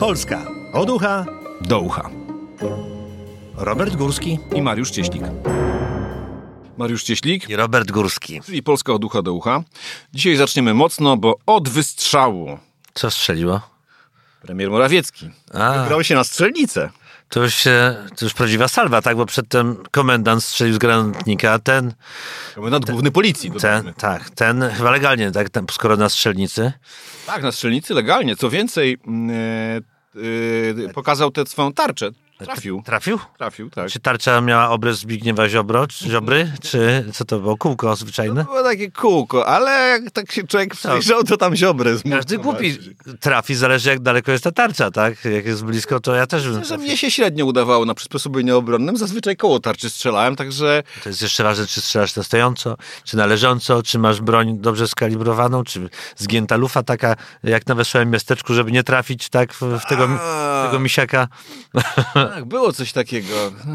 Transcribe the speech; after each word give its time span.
Polska 0.00 0.46
od 0.72 0.90
ucha 0.90 1.26
do 1.60 1.80
ucha. 1.80 2.10
Robert 3.56 3.96
Górski 3.96 4.38
I 4.54 4.62
Mariusz 4.62 4.90
Cieślik. 4.90 5.22
Mariusz 6.76 7.02
Cieślik, 7.02 7.48
I 7.48 7.56
Robert 7.56 7.90
Górski. 7.90 8.40
czyli 8.46 8.62
Polska 8.62 8.92
od 8.92 9.04
ucha 9.04 9.22
do 9.22 9.32
ucha. 9.32 9.62
Dzisiaj 10.14 10.36
zaczniemy 10.36 10.74
mocno, 10.74 11.16
bo 11.16 11.36
od 11.46 11.68
wystrzału 11.68 12.58
Co 12.94 13.10
strzeliło? 13.10 13.60
premier 14.42 14.70
Morawiecki 14.70 15.30
A, 15.54 15.72
wybrał 15.82 16.04
się 16.04 16.14
na 16.14 16.24
strzelnicę. 16.24 16.90
To 17.28 17.42
już, 17.42 17.54
się, 17.54 17.96
to 18.16 18.24
już 18.24 18.34
prawdziwa 18.34 18.68
salwa, 18.68 19.02
tak? 19.02 19.16
Bo 19.16 19.26
przedtem 19.26 19.76
komendant 19.90 20.44
strzelił 20.44 20.74
z 20.74 20.78
granatnika, 20.78 21.52
a 21.52 21.58
ten, 21.58 21.94
Komendant 22.54 22.90
główny 22.90 23.10
policji. 23.10 23.50
ten, 23.50 23.94
tak, 23.94 24.30
ten 24.30 24.70
chyba 24.76 24.90
legalnie, 24.90 25.30
tak? 25.32 25.50
Ten, 25.50 25.66
skoro 25.70 25.96
na 25.96 26.08
strzelnicy. 26.08 26.72
Tak, 27.26 27.42
na 27.42 27.52
strzelnicy 27.52 27.94
legalnie. 27.94 28.36
Co 28.36 28.50
więcej, 28.50 28.96
e, 28.96 30.86
e, 30.88 30.92
pokazał 30.92 31.30
tę 31.30 31.46
swoją 31.46 31.72
tarczę. 31.72 32.10
Trafił. 32.38 32.82
Trafił? 32.84 33.18
Trafił, 33.38 33.70
tak. 33.70 33.90
Czy 33.90 34.00
tarcza 34.00 34.40
miała 34.40 34.70
obrys 34.70 34.98
Zbigniewa 34.98 35.48
Ziobro, 35.48 35.86
czy 35.86 36.08
Ziobry? 36.08 36.52
Czy 36.62 37.04
co 37.12 37.24
to 37.24 37.38
było? 37.38 37.56
Kółko 37.56 37.96
zwyczajne? 37.96 38.44
To 38.44 38.50
było 38.50 38.62
takie 38.62 38.90
kółko, 38.90 39.46
ale 39.46 39.70
jak 39.88 40.10
tak 40.10 40.32
się 40.32 40.46
człowiek 40.46 40.74
przyjrzał, 40.74 41.24
to 41.24 41.36
tam 41.36 41.56
zmusił. 41.56 42.10
Każdy 42.10 42.38
głupi 42.38 42.78
trafi, 43.20 43.54
zależy 43.54 43.88
jak 43.88 44.00
daleko 44.00 44.32
jest 44.32 44.44
ta 44.44 44.52
tarcza, 44.52 44.90
tak? 44.90 45.24
Jak 45.24 45.46
jest 45.46 45.64
blisko, 45.64 46.00
to 46.00 46.14
ja 46.14 46.26
też 46.26 46.48
bym 46.48 46.64
Że 46.64 46.78
mnie 46.78 46.96
się 46.96 47.10
średnio 47.10 47.46
udawało 47.46 47.84
na 47.84 47.94
przysposobieniu 47.94 48.58
obronnym. 48.58 48.96
Zazwyczaj 48.96 49.36
koło 49.36 49.60
tarczy 49.60 49.90
strzelałem, 49.90 50.36
także 50.36 50.82
To 51.02 51.08
jest 51.08 51.22
jeszcze 51.22 51.44
ważne, 51.44 51.66
czy 51.66 51.80
strzelasz 51.80 52.16
na 52.16 52.22
stojąco, 52.22 52.76
czy 53.04 53.16
na 53.16 53.26
leżąco, 53.26 53.82
czy 53.82 53.98
masz 53.98 54.20
broń 54.20 54.58
dobrze 54.58 54.88
skalibrowaną, 54.88 55.64
czy 55.64 55.88
zgięta 56.16 56.56
lufa 56.56 56.82
taka, 56.82 57.16
jak 57.42 57.66
na 57.66 57.74
wesołym 57.74 58.10
miasteczku, 58.10 58.54
żeby 58.54 58.72
nie 58.72 58.82
trafić 58.82 59.28
tak 59.28 59.54
w, 59.54 59.62
w 59.62 59.86
tego, 59.88 60.08
A. 60.20 60.66
tego 60.66 60.80
misiaka. 60.80 61.28
tak, 62.34 62.44
było 62.44 62.72
coś 62.72 62.92
takiego. 62.92 63.28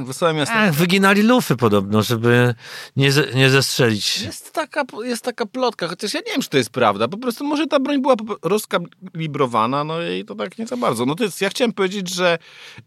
Wesołe 0.06 0.34
miasto. 0.34 0.56
Ach, 0.58 0.74
wyginali 0.74 1.22
lufy 1.22 1.56
podobno, 1.56 2.04
żeby 2.04 2.56
nie, 2.96 3.12
ze, 3.12 3.34
nie 3.34 3.50
zestrzelić. 3.50 4.22
Jest 4.22 4.54
taka, 4.54 4.84
jest 5.04 5.24
taka 5.24 5.46
plotka, 5.46 5.88
chociaż 5.88 6.14
ja 6.14 6.20
nie 6.20 6.32
wiem, 6.32 6.42
czy 6.42 6.50
to 6.50 6.58
jest 6.58 6.70
prawda. 6.70 7.08
Po 7.08 7.18
prostu 7.18 7.44
może 7.44 7.68
ta 7.68 7.80
broń 7.80 8.02
była 8.02 8.16
rozkalibrowana, 8.44 9.84
no 9.84 10.02
i 10.02 10.26
to 10.26 10.36
tak 10.36 10.58
nie 10.58 10.68
za 10.68 10.78
bardzo. 10.78 11.06
No 11.06 11.16
to 11.16 11.24
jest, 11.24 11.42
ja 11.42 11.50
chciałem 11.50 11.74
powiedzieć, 11.74 12.10
że 12.10 12.38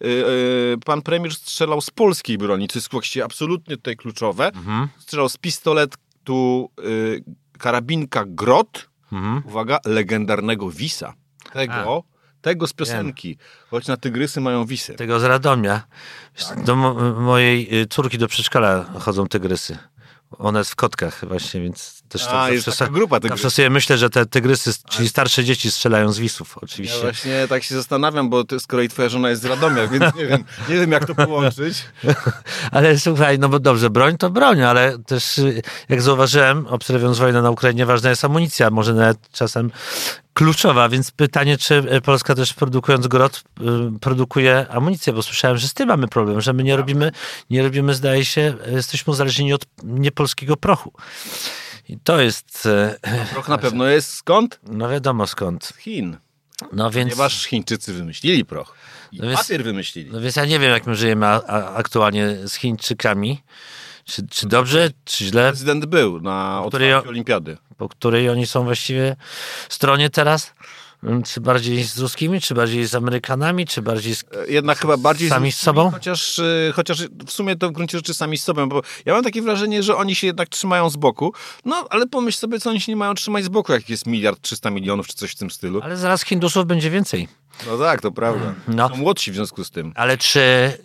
y, 0.03 0.07
y, 0.07 0.77
pan 0.85 1.03
premier 1.03 1.35
strzelał 1.35 1.81
z 1.81 1.91
polskiej 1.91 2.39
broni, 2.39 2.69
co 2.69 2.79
jest 2.79 2.91
właściwie 2.91 3.25
absolutnie 3.25 3.77
tutaj 3.77 3.97
kluczowe. 3.97 4.47
Mhm. 4.53 4.89
Strzelał 4.99 5.29
z 5.29 5.37
pistoletu 5.37 6.71
y, 6.85 7.25
karabinka 7.59 8.25
Grot, 8.27 8.89
Mhm. 9.13 9.43
uwaga, 9.47 9.79
legendarnego 9.85 10.71
Wisa. 10.71 11.15
Tego, 11.53 12.03
tego 12.47 12.67
z 12.67 12.73
piosenki. 12.73 13.39
Choć 13.71 13.87
na 13.87 13.97
tygrysy 13.97 14.41
mają 14.41 14.67
wisy. 14.67 14.95
Tego 14.95 15.21
z 15.21 15.25
Radomia. 15.25 15.83
Do 16.65 16.77
mo 16.77 16.95
mojej 17.21 17.81
y, 17.83 17.87
córki 17.87 18.19
do 18.19 18.29
przedszkola 18.29 18.85
chodzą 19.01 19.27
tygrysy. 19.27 19.79
Ona 20.39 20.59
jest 20.59 20.71
w 20.71 20.77
kotkach 20.77 21.29
właśnie, 21.29 21.61
więc 21.61 22.03
też 22.09 22.25
A, 22.25 22.27
tak 22.27 22.53
jest 22.53 22.65
zawsze, 22.65 22.79
taka 22.79 22.93
grupa 22.93 23.17
zawsze 23.17 23.29
tygrysów. 23.29 23.53
sobie 23.53 23.71
myślę, 23.71 23.99
że 23.99 24.11
te 24.11 24.27
tygrysy, 24.27 24.73
czyli 24.89 25.09
starsze 25.09 25.45
dzieci 25.45 25.71
strzelają 25.71 26.13
z 26.13 26.19
wisów 26.19 26.53
Ja 26.57 26.61
oczywiście. 26.63 27.01
właśnie 27.01 27.47
tak 27.49 27.63
się 27.63 27.75
zastanawiam, 27.75 28.31
bo 28.31 28.45
ty, 28.45 28.61
z 28.61 28.67
kolei 28.67 28.89
twoja 28.89 29.09
żona 29.09 29.31
jest 29.31 29.43
z 29.43 29.45
Radomia, 29.45 29.87
więc 29.89 30.15
nie 30.15 30.27
wiem, 30.27 30.45
nie 30.69 30.75
wiem 30.75 30.93
jak 30.93 31.07
to 31.07 31.15
połączyć. 31.15 31.85
Ale 32.73 32.99
słuchaj, 32.99 33.39
no 33.39 33.49
bo 33.49 33.59
dobrze, 33.59 33.91
broń 33.91 34.19
to 34.19 34.31
broń, 34.31 34.63
ale 34.63 34.99
też 34.99 35.39
y, 35.39 35.63
jak 35.89 36.03
zauważyłem, 36.03 36.67
obserwując 36.67 37.19
wojnę 37.19 37.43
na 37.43 37.51
Ukrainie, 37.51 37.87
ważna 37.87 38.11
jest 38.11 38.25
amunicja, 38.25 38.71
może 38.71 38.95
nawet 38.95 39.19
czasem 39.33 39.71
kluczowa, 40.35 40.89
więc 40.89 41.11
pytanie, 41.11 41.59
czy 41.59 41.75
y, 41.75 42.01
Polska 42.01 42.35
też 42.35 42.55
produkując 42.55 43.07
grot 43.07 43.43
y, 43.61 43.65
produkuje 44.01 44.67
amunicję, 44.71 45.13
bo 45.13 45.23
słyszałem, 45.23 45.57
że 45.57 45.69
z 45.69 45.75
tym 45.75 45.89
mamy 45.89 46.09
problem, 46.09 46.41
że 46.41 46.53
my 46.53 46.63
nie 46.63 46.77
robimy, 46.77 47.13
nie 47.51 47.63
robimy, 47.63 47.95
zdaje 47.95 48.25
się, 48.25 48.55
jesteśmy 48.67 49.11
uzależnieni 49.11 49.53
od 49.53 49.67
niepolskiego 49.85 50.57
prochu. 50.57 50.93
I 51.89 51.99
to 52.05 52.21
jest, 52.21 52.69
Proch 53.33 53.49
na 53.49 53.59
pewno 53.59 53.87
jest 53.87 54.15
skąd? 54.15 54.61
no 54.63 54.89
wiadomo 54.89 55.27
skąd. 55.27 55.65
Z 55.65 55.77
Chin. 55.77 56.17
No 56.73 56.91
więc, 56.91 57.11
Ponieważ 57.11 57.45
Chińczycy 57.45 57.93
wymyślili 57.93 58.45
proch. 58.45 58.75
I 59.13 59.21
No 59.21 59.27
więc- 59.29 59.41
papier 59.41 59.65
wymyślili. 59.65 60.11
no 60.13 60.21
więc 60.21 60.37
ja 60.37 60.45
nie 60.45 60.59
wiem, 60.59 60.71
jak 60.71 60.87
my 60.87 60.95
żyjemy 60.95 61.27
a, 61.27 61.41
a, 61.47 61.75
aktualnie 61.75 62.49
z 62.49 62.55
Chińczykami. 62.55 63.43
Czy, 64.05 64.27
czy 64.31 64.47
dobrze, 64.47 64.91
czy 65.05 65.25
źle? 65.25 65.49
Prezydent 65.49 65.87
był 65.87 66.21
na 66.21 66.63
której- 66.69 66.95
olimpiady. 66.95 67.57
po 67.77 67.89
której 67.89 68.29
oni 68.31 68.47
są 68.47 68.65
właściwie 68.65 69.17
stronie 69.69 70.11
teraz? 70.11 70.53
Mm, 71.07 71.23
Czy 71.23 71.41
bardziej 71.41 71.85
z 71.85 71.99
ruskimi, 71.99 72.41
czy 72.41 72.55
bardziej 72.55 72.87
z 72.87 72.95
Amerykanami, 72.95 73.67
czy 73.67 73.83
bardziej 73.83 74.15
z... 74.15 74.25
E, 74.25 74.53
Jednak 74.53 74.79
chyba 74.79 74.97
bardziej 74.97 75.29
Sami 75.29 75.53
z 75.53 75.55
ruskimi, 75.55 75.65
sobą? 75.65 75.91
Chociaż, 75.91 76.39
e, 76.39 76.73
chociaż 76.75 77.03
w 77.27 77.33
sumie 77.33 77.57
to 77.57 77.69
w 77.69 77.73
gruncie 77.73 77.99
rzeczy 77.99 78.15
sami 78.15 78.39
z 78.39 78.45
sobą, 78.45 78.69
bo 78.69 78.83
ja 79.05 79.15
mam 79.15 79.25
takie 79.25 79.43
wrażenie, 79.43 79.83
że 79.83 79.97
oni 79.97 80.15
się 80.15 80.27
jednak 80.27 80.49
trzymają 80.49 80.91
z 80.91 80.97
boku. 80.97 81.33
No, 81.65 81.87
ale 81.91 82.07
pomyśl 82.07 82.39
sobie, 82.39 82.61
co 82.61 82.71
oni 82.71 82.81
się 82.81 82.93
nie 82.93 82.97
mają 82.97 83.15
trzymać 83.15 83.45
z 83.45 83.49
boku, 83.49 83.73
jak 83.73 83.91
jest 83.91 84.07
miliard 84.07 84.41
trzysta 84.41 84.71
milionów, 84.71 85.07
czy 85.07 85.15
coś 85.15 85.31
w 85.31 85.37
tym 85.37 85.51
stylu. 85.51 85.81
Ale 85.83 85.97
zaraz 85.97 86.23
Hindusów 86.23 86.67
będzie 86.67 86.91
więcej. 86.91 87.29
No 87.67 87.79
tak, 87.79 88.01
to 88.01 88.13
prawda. 88.13 88.55
No. 88.69 88.89
Są 88.89 88.97
młodsi 88.97 89.33
w 89.33 89.35
związku 89.35 89.65
z 89.65 89.71
tym. 89.71 89.93
Ale 89.95 90.19
czy, 90.19 90.41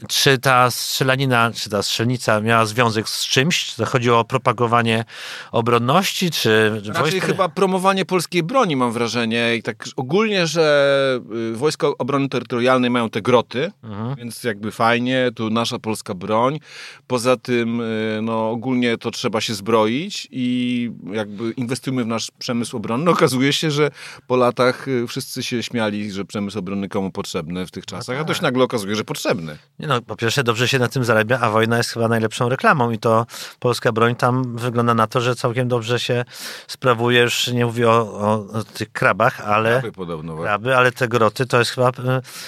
czy 0.10 0.38
ta 0.38 0.72
strzelanina, 0.72 1.52
czy 1.56 1.70
ta 1.70 1.84
strzelnica 1.84 2.40
miała 2.42 2.66
związek 2.66 3.10
z 3.10 3.26
czymś? 3.28 3.66
Czy 3.66 3.86
chodziło 3.86 4.20
o 4.20 4.26
propagowanie 4.26 5.06
obronności, 5.52 6.32
czy 6.32 6.82
Raczej 6.86 6.94
wojska? 6.94 7.28
chyba 7.28 7.50
promowanie 7.50 8.06
polskiej 8.06 8.44
broni, 8.44 8.76
mam 8.76 8.92
wrażenie. 8.92 9.56
I 9.56 9.64
tak 9.64 9.86
ogólnie, 9.96 10.48
że 10.48 11.20
y, 11.54 11.56
Wojska 11.56 11.88
Obrony 11.98 12.30
Terytorialnej 12.30 12.90
mają 12.90 13.10
te 13.10 13.22
groty, 13.22 13.72
Mhm. 13.84 14.16
więc 14.16 14.44
jakby 14.44 14.72
fajnie, 14.72 15.30
tu 15.36 15.50
nasza 15.50 15.80
polska 15.80 16.14
broń. 16.14 16.60
Poza 17.08 17.38
tym, 17.38 17.82
y, 17.82 18.20
no 18.22 18.50
ogólnie 18.52 18.98
to 18.98 19.12
trzeba 19.12 19.42
się 19.42 19.54
zbroić 19.54 20.28
i 20.32 20.92
jakby 21.14 21.52
inwestujmy 21.52 22.04
w 22.04 22.08
nasz 22.08 22.32
przemysł 22.40 22.78
obronny. 22.78 23.12
Okazuje 23.22 23.54
się, 23.54 23.72
że 23.72 23.92
po 24.28 24.36
latach 24.36 24.88
y, 24.88 25.08
wszyscy 25.08 25.44
się 25.44 25.64
śmiali, 25.64 26.12
że 26.12 26.26
przemysł 26.26 26.61
obronny 26.62 26.90
komu 26.90 27.12
potrzebny 27.12 27.66
w 27.66 27.72
tych 27.72 27.86
czasach, 27.86 28.20
a 28.20 28.24
to 28.24 28.34
się 28.34 28.42
nagle 28.42 28.64
okazuje, 28.64 28.96
że 28.96 29.04
potrzebny. 29.04 29.58
Nie 29.80 29.88
no, 29.88 30.02
po 30.02 30.16
pierwsze 30.16 30.44
dobrze 30.44 30.68
się 30.68 30.80
na 30.80 30.88
tym 30.88 31.04
zarabia, 31.04 31.40
a 31.40 31.50
wojna 31.50 31.78
jest 31.78 31.90
chyba 31.90 32.08
najlepszą 32.08 32.50
reklamą 32.50 32.92
i 32.92 32.98
to 32.98 33.26
polska 33.60 33.92
broń 33.92 34.16
tam 34.16 34.58
wygląda 34.58 34.94
na 34.94 35.08
to, 35.08 35.22
że 35.22 35.36
całkiem 35.36 35.68
dobrze 35.68 36.00
się 36.00 36.26
sprawuje. 36.68 37.22
Już 37.22 37.48
nie 37.48 37.66
mówię 37.66 37.90
o, 37.90 37.94
o, 37.94 38.34
o 38.34 38.64
tych 38.64 38.92
krabach, 38.92 39.42
ale... 39.42 39.72
Kraby 39.72 39.92
podobno. 39.92 40.38
Kraby, 40.38 40.78
ale 40.78 40.92
te 40.92 41.08
groty 41.08 41.46
to 41.46 41.60
jest 41.60 41.72
chyba 41.72 41.90
e, 41.90 41.92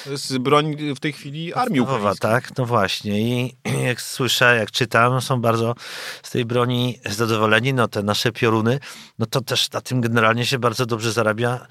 To 0.03 0.11
jest 0.11 0.37
broń 0.37 0.75
w 0.95 0.99
tej 0.99 1.13
chwili 1.13 1.53
armii 1.53 1.81
ukraińskiej. 1.81 2.29
tak? 2.31 2.57
No 2.57 2.65
właśnie. 2.65 3.21
I 3.21 3.55
jak 3.87 4.01
słyszę, 4.01 4.57
jak 4.57 4.71
czytam, 4.71 5.21
są 5.21 5.41
bardzo 5.41 5.75
z 6.23 6.31
tej 6.31 6.45
broni 6.45 6.99
zadowoleni. 7.05 7.73
No 7.73 7.87
te 7.87 8.03
nasze 8.03 8.31
pioruny, 8.31 8.79
no 9.19 9.25
to 9.25 9.41
też 9.41 9.71
na 9.71 9.81
tym 9.81 10.01
generalnie 10.01 10.45
się 10.45 10.59
bardzo 10.59 10.85
dobrze 10.85 11.11
zarabia. 11.11 11.67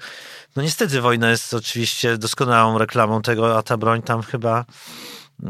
No 0.55 0.63
niestety 0.63 1.01
wojna 1.01 1.29
jest 1.29 1.53
oczywiście 1.53 2.17
doskonałą 2.17 2.77
reklamą 2.77 3.21
tego, 3.21 3.57
a 3.57 3.63
ta 3.63 3.77
broń 3.77 4.01
tam 4.01 4.21
chyba 4.21 4.65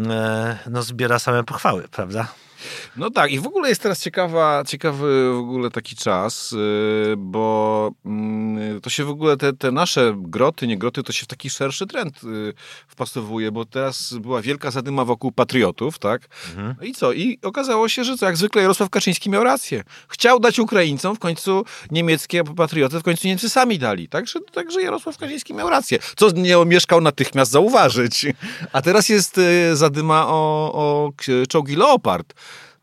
e, 0.10 0.58
no 0.70 0.84
zbiera 0.84 1.20
same 1.20 1.44
pochwały, 1.44 1.88
prawda? 1.92 2.28
No 2.98 3.10
tak, 3.10 3.32
i 3.32 3.40
w 3.40 3.48
ogóle 3.48 3.70
jest 3.70 3.82
teraz 3.82 4.02
ciekawa, 4.02 4.64
ciekawy 4.68 5.34
w 5.34 5.38
ogóle 5.38 5.70
taki 5.70 5.96
czas, 5.96 6.52
yy, 6.52 7.16
bo 7.18 7.92
mm, 8.06 8.82
to 8.82 8.90
się 8.90 9.04
w 9.04 9.10
ogóle 9.10 9.38
te, 9.38 9.54
te 9.54 9.72
nasze 9.72 10.14
groty, 10.18 10.68
nie 10.68 10.78
groty, 10.78 11.04
to 11.04 11.14
się 11.14 11.24
w 11.24 11.28
taki 11.28 11.50
szerszy 11.50 11.88
trend 11.88 12.24
yy, 12.24 12.54
wpasowuje, 12.88 13.52
bo 13.52 13.66
teraz 13.66 14.14
była 14.14 14.42
wielka 14.42 14.72
zadyma 14.72 15.06
wokół 15.06 15.32
patriotów, 15.32 16.00
tak? 16.00 16.28
No 16.80 16.86
i 16.86 16.94
co? 16.94 17.14
I 17.14 17.40
okazało 17.44 17.90
się, 17.90 18.04
że 18.04 18.18
co, 18.18 18.26
jak 18.26 18.38
zwykle 18.38 18.62
Jarosław 18.62 18.90
Kaczyński 18.90 19.30
miał 19.30 19.44
rację. 19.44 19.84
Chciał 20.08 20.40
dać 20.40 20.60
Ukraińcom, 20.60 21.16
w 21.16 21.20
końcu 21.20 21.66
niemieckie 21.92 22.44
patrioty, 22.44 23.00
w 23.00 23.04
końcu 23.04 23.28
Niemcy 23.28 23.50
sami 23.50 23.80
dali. 23.80 24.08
Także, 24.08 24.40
także 24.54 24.82
Jarosław 24.82 25.18
Kaczyński 25.18 25.54
miał 25.54 25.70
rację. 25.70 26.00
Co 26.16 26.30
nie 26.32 26.60
omieszkał 26.60 27.02
natychmiast 27.02 27.52
zauważyć. 27.52 28.26
A 28.74 28.82
teraz 28.82 29.10
jest 29.10 29.38
yy, 29.38 29.76
zadyma 29.76 30.28
o, 30.28 30.72
o 30.74 31.12
czołgi 31.50 31.76
Leopard. 31.76 32.34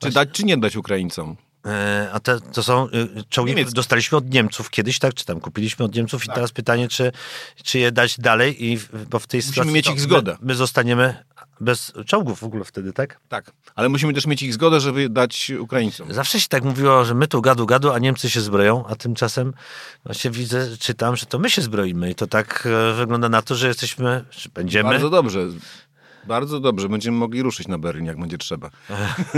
Czy 0.00 0.11
dać, 0.11 0.29
czy 0.32 0.44
nie 0.44 0.56
dać 0.56 0.76
Ukraińcom? 0.76 1.37
E, 1.67 2.08
A 2.12 2.20
te, 2.20 2.41
to 2.41 2.62
są 2.62 2.87
y, 2.87 2.91
czołgi, 3.29 3.50
Niemieckie. 3.50 3.67
które 3.67 3.76
dostaliśmy 3.76 4.19
od 4.19 4.31
Niemców 4.31 4.70
kiedyś, 4.70 4.99
tak? 4.99 5.14
Czy 5.14 5.25
tam 5.25 5.41
kupiliśmy 5.41 5.85
od 5.85 5.94
Niemców 5.94 6.25
i 6.25 6.29
teraz 6.29 6.52
pytanie, 6.52 6.88
czy, 6.88 7.12
czy 7.64 7.79
je 7.79 7.93
dać 7.93 8.19
dalej 8.19 8.64
i 8.64 8.79
bo 9.11 9.19
w 9.19 9.26
tej 9.26 9.43
sytuacji 9.43 9.73
mieć 9.73 9.87
ich 9.87 10.00
zgodę. 10.00 10.32
My, 10.41 10.47
my 10.47 10.55
zostaniemy 10.55 11.25
bez 11.61 11.93
czołgów 12.06 12.41
w 12.41 12.44
ogóle 12.44 12.64
wtedy, 12.64 12.93
tak? 12.93 13.20
Tak. 13.29 13.52
Ale 13.75 13.88
musimy 13.88 14.14
też 14.14 14.26
mieć 14.26 14.43
ich 14.43 14.55
zgodę, 14.55 14.81
żeby 14.81 15.08
dać 15.08 15.50
Ukraińcom. 15.50 16.14
Zawsze 16.14 16.41
się 16.41 16.49
tak 16.49 16.64
mówiło, 16.64 17.05
że 17.05 17.14
my 17.14 17.29
tu 17.29 17.43
gadu 17.43 17.67
gadu, 17.67 17.93
a 17.93 17.99
Niemcy 17.99 18.31
się 18.31 18.41
zbroją, 18.41 18.87
a 18.87 18.97
tymczasem 18.97 19.52
właśnie 20.05 20.31
widzę, 20.31 20.76
czytam, 20.79 21.17
że 21.17 21.26
to 21.26 21.38
my 21.38 21.50
się 21.50 21.62
zbroimy 21.62 22.11
i 22.11 22.14
to 22.14 22.26
tak 22.26 22.69
e, 22.91 22.94
wygląda 22.94 23.29
na 23.29 23.43
to, 23.43 23.55
że 23.55 23.69
jesteśmy, 23.69 24.25
że 24.31 24.49
będziemy. 24.55 24.91
Bardzo 24.91 25.11
dobrze. 25.11 25.47
Bardzo 26.25 26.61
dobrze. 26.61 26.88
Będziemy 26.88 27.17
mogli 27.17 27.43
ruszyć 27.43 27.69
na 27.69 27.78
Berlin, 27.78 28.06
jak 28.06 28.20
będzie 28.20 28.38
trzeba. 28.38 28.70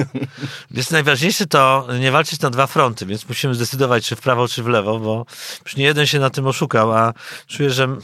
Więc 0.71 0.91
najważniejsze 0.91 1.47
to 1.47 1.89
nie 2.01 2.11
walczyć 2.11 2.41
na 2.41 2.51
dwa 2.51 2.67
fronty, 2.67 3.07
więc 3.07 3.29
musimy 3.29 3.55
zdecydować, 3.55 4.07
czy 4.07 4.17
w 4.17 4.21
prawo, 4.21 4.49
czy 4.49 4.63
w 4.63 4.67
lewo, 4.67 4.99
bo 4.99 5.27
już 5.65 5.77
nie 5.77 5.85
jeden 5.85 6.07
się 6.07 6.19
na 6.19 6.31
tym 6.31 6.47
oszukał, 6.47 6.93
a 6.93 7.15
czuję, 7.47 7.71
że 7.71 7.97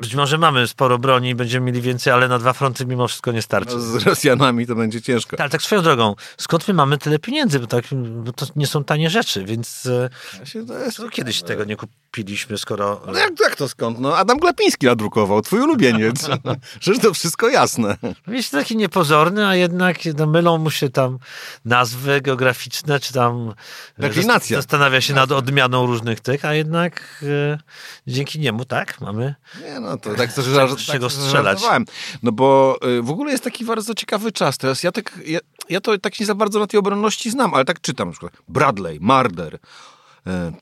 być 0.00 0.14
może 0.14 0.38
mamy 0.38 0.68
sporo 0.68 0.98
broni 0.98 1.28
i 1.30 1.34
będziemy 1.34 1.66
mieli 1.66 1.80
więcej, 1.80 2.12
ale 2.12 2.28
na 2.28 2.38
dwa 2.38 2.52
fronty 2.52 2.86
mimo 2.86 3.08
wszystko 3.08 3.32
nie 3.32 3.42
starczy. 3.42 3.74
No, 3.74 3.80
z 3.80 3.94
Rosjanami 4.06 4.66
to 4.66 4.74
będzie 4.74 5.02
ciężko. 5.02 5.30
Tak, 5.30 5.40
ale 5.40 5.50
tak 5.50 5.62
swoją 5.62 5.82
drogą, 5.82 6.14
skąd 6.38 6.68
my 6.68 6.74
mamy 6.74 6.98
tyle 6.98 7.18
pieniędzy, 7.18 7.60
bo, 7.60 7.66
tak, 7.66 7.84
bo 7.94 8.32
to 8.32 8.46
nie 8.56 8.66
są 8.66 8.84
tanie 8.84 9.10
rzeczy, 9.10 9.44
więc 9.44 9.86
e, 9.86 10.10
Ja 10.38 10.46
się- 10.46 10.66
to 10.66 10.78
jest- 10.78 10.96
co 10.96 11.08
kiedyś 11.08 11.42
tego 11.42 11.64
nie 11.64 11.76
kupiliśmy, 11.76 12.58
skoro... 12.58 13.02
No 13.06 13.18
jak, 13.18 13.40
jak 13.40 13.56
to 13.56 13.68
skąd? 13.68 13.98
No 14.00 14.16
Adam 14.16 14.38
Glapiński 14.38 14.86
nadrukował, 14.86 15.42
twój 15.42 15.60
ulubieniec. 15.60 16.28
Przecież 16.80 17.02
to 17.02 17.14
wszystko 17.14 17.48
jasne. 17.48 17.96
Jest 18.26 18.50
taki 18.52 18.76
niepozorny, 18.76 19.46
a 19.46 19.54
jednak 19.54 19.96
no, 20.18 20.26
mylą 20.26 20.58
mu 20.58 20.70
się 20.70 20.88
tam 20.90 21.18
nazwy 21.64 22.20
geograficzne, 22.20 23.00
czy 23.00 23.12
tam 23.12 23.54
e, 23.98 24.02
Deklinacja. 24.02 24.56
zast- 24.56 24.62
zastanawia 24.62 25.00
się 25.00 25.14
nad 25.14 25.32
odmianą 25.32 25.86
różnych 25.86 26.20
tych, 26.20 26.44
a 26.44 26.54
jednak 26.54 27.22
e, 27.22 27.58
dzięki 28.06 28.38
niemu, 28.40 28.64
tak, 28.64 29.00
mamy 29.00 29.34
Nie 29.64 29.80
no, 29.80 29.89
to 29.96 30.14
tak 30.14 30.32
to 30.32 30.42
z 30.42 30.46
czego 30.46 30.76
tak 30.76 31.00
to 31.00 31.10
strzelać. 31.10 31.58
żartowałem. 31.58 31.84
No 32.22 32.32
bo 32.32 32.78
y, 32.98 33.02
w 33.02 33.10
ogóle 33.10 33.32
jest 33.32 33.44
taki 33.44 33.64
bardzo 33.64 33.94
ciekawy 33.94 34.32
czas. 34.32 34.58
Teraz 34.58 34.82
ja 34.82 34.92
tak, 34.92 35.20
ja, 35.26 35.38
ja 35.68 35.80
to 35.80 35.98
tak 35.98 36.20
nie 36.20 36.26
za 36.26 36.34
bardzo 36.34 36.58
na 36.58 36.66
tej 36.66 36.80
obronności 36.80 37.30
znam, 37.30 37.54
ale 37.54 37.64
tak 37.64 37.80
czytam 37.80 38.08
na 38.08 38.12
przykład. 38.12 38.32
Bradley, 38.48 38.98
Marder, 39.00 39.54
y, 39.54 39.60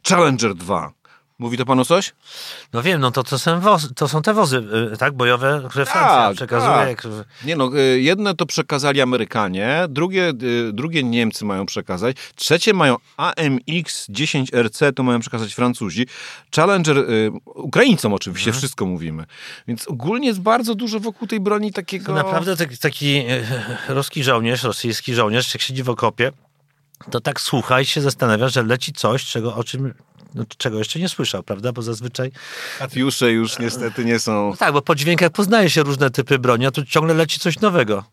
Challenger 0.09 0.55
2. 0.55 0.98
Mówi 1.39 1.59
to 1.59 1.65
panu 1.67 1.85
coś? 1.85 2.13
No 2.73 2.83
wiem, 2.83 3.01
no 3.01 3.11
to, 3.11 3.23
to, 3.25 3.39
są, 3.39 3.61
wozy, 3.61 3.95
to 3.95 4.09
są 4.09 4.23
te 4.23 4.35
wozy, 4.35 4.65
y, 4.95 4.97
tak, 4.97 5.13
bojowe, 5.17 5.63
które 5.69 5.87
Francja 5.87 6.11
Tak, 6.17 6.35
przekazuje. 6.37 6.73
tak. 6.97 7.03
Nie 7.45 7.57
no, 7.57 7.71
y, 7.79 8.01
jedne 8.01 8.35
to 8.35 8.47
przekazali 8.47 9.01
Amerykanie, 9.01 9.87
drugie, 9.89 10.29
y, 10.43 10.73
drugie 10.73 11.03
Niemcy 11.03 11.45
mają 11.45 11.67
przekazać, 11.67 12.17
trzecie 12.35 12.75
mają 12.75 12.97
AMX-10RC, 13.17 14.93
to 14.95 15.03
mają 15.03 15.21
przekazać 15.21 15.55
Francuzi. 15.55 16.07
Challenger, 16.57 17.05
Ukraińcom 17.45 18.15
oczywiście, 18.15 18.49
Mhm. 18.51 18.59
wszystko 18.61 18.87
mówimy. 18.87 19.25
Więc 19.69 19.89
ogólnie 19.89 20.29
jest 20.29 20.41
bardzo 20.41 20.75
dużo 20.75 21.01
wokół 21.01 21.29
tej 21.29 21.41
broni 21.41 21.73
takiego... 21.73 22.05
to 22.07 22.13
naprawdę 22.15 22.57
taki, 22.57 22.79
taki 22.79 23.23
ruski 23.89 24.25
żołnierz, 24.25 24.63
rosyjski 24.63 25.15
żołnierz, 25.15 25.55
jak 25.55 25.63
siedzi 25.63 25.83
w 25.83 25.91
okopie, 25.91 26.33
to 27.11 27.21
tak 27.21 27.41
słucha 27.41 27.81
i 27.81 27.87
się 27.87 28.01
zastanawia, 28.01 28.49
że 28.49 28.63
leci 28.63 28.93
coś, 28.93 29.25
czego, 29.25 29.55
o 29.55 29.65
czym, 29.65 29.95
no, 30.35 30.45
czego 30.59 30.79
jeszcze 30.79 30.99
nie 30.99 31.09
słyszał, 31.09 31.43
prawda? 31.43 31.73
Bo 31.73 31.83
zazwyczaj... 31.83 32.33
Katiusze 32.79 33.33
już 33.33 33.59
niestety 33.59 34.05
nie 34.05 34.19
są... 34.19 34.51
No 34.51 34.57
tak, 34.57 34.73
bo 34.73 34.83
po 34.83 34.95
dźwiękach 34.95 35.31
poznaje 35.31 35.71
się 35.71 35.83
różne 35.83 36.11
typy 36.11 36.39
broni, 36.39 36.67
a 36.67 36.71
tu 36.71 36.85
ciągle 36.85 37.15
leci 37.15 37.41
coś 37.41 37.61
nowego. 37.61 38.05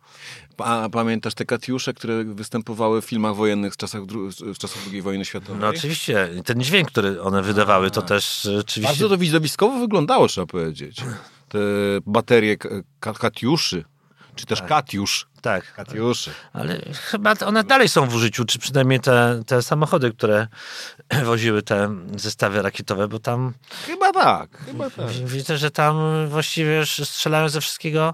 A 0.57 0.89
pamiętasz 0.91 1.33
te 1.33 1.45
Katiusze, 1.45 1.93
które 1.93 2.23
występowały 2.23 3.01
w 3.01 3.05
filmach 3.05 3.35
wojennych 3.35 3.73
z 3.73 3.77
czasach, 3.77 4.01
z 4.53 4.57
czasów 4.57 4.89
II 4.91 5.01
wojny 5.01 5.25
światowej? 5.25 5.61
No 5.61 5.67
oczywiście, 5.67 6.29
ten 6.45 6.63
dźwięk, 6.63 6.87
który 6.87 7.21
one 7.21 7.41
wydawały, 7.41 7.91
to 7.91 8.01
też 8.01 8.47
oczywiście... 8.59 8.81
Bardzo 8.81 9.09
to 9.09 9.17
widowiskowo 9.17 9.79
wyglądało, 9.79 10.27
trzeba 10.27 10.47
powiedzieć. 10.47 10.97
Te 11.49 11.59
baterie 12.05 12.57
Katiuszy, 12.99 13.83
czy 14.35 14.45
też 14.45 14.61
Katiusz. 14.61 15.27
Tak, 15.45 15.73
Katiuszy. 15.73 16.31
ale 16.53 16.79
chyba 16.93 17.33
one 17.45 17.63
dalej 17.63 17.89
są 17.89 18.05
w 18.09 18.15
użyciu, 18.15 18.45
czy 18.45 18.59
przynajmniej 18.59 18.99
te, 18.99 19.43
te 19.47 19.61
samochody, 19.61 20.11
które 20.13 20.47
woziły 21.25 21.61
te 21.61 21.95
zestawy 22.15 22.61
rakietowe, 22.61 23.07
bo 23.07 23.19
tam 23.19 23.53
Chyba 23.85 24.13
tak, 24.13 24.57
chyba 24.65 24.89
tak. 24.89 25.07
wi- 25.09 25.25
widzę, 25.25 25.57
że 25.57 25.71
tam 25.71 25.95
właściwie 26.27 26.85
strzelają 26.85 27.49
ze 27.49 27.61
wszystkiego, 27.61 28.13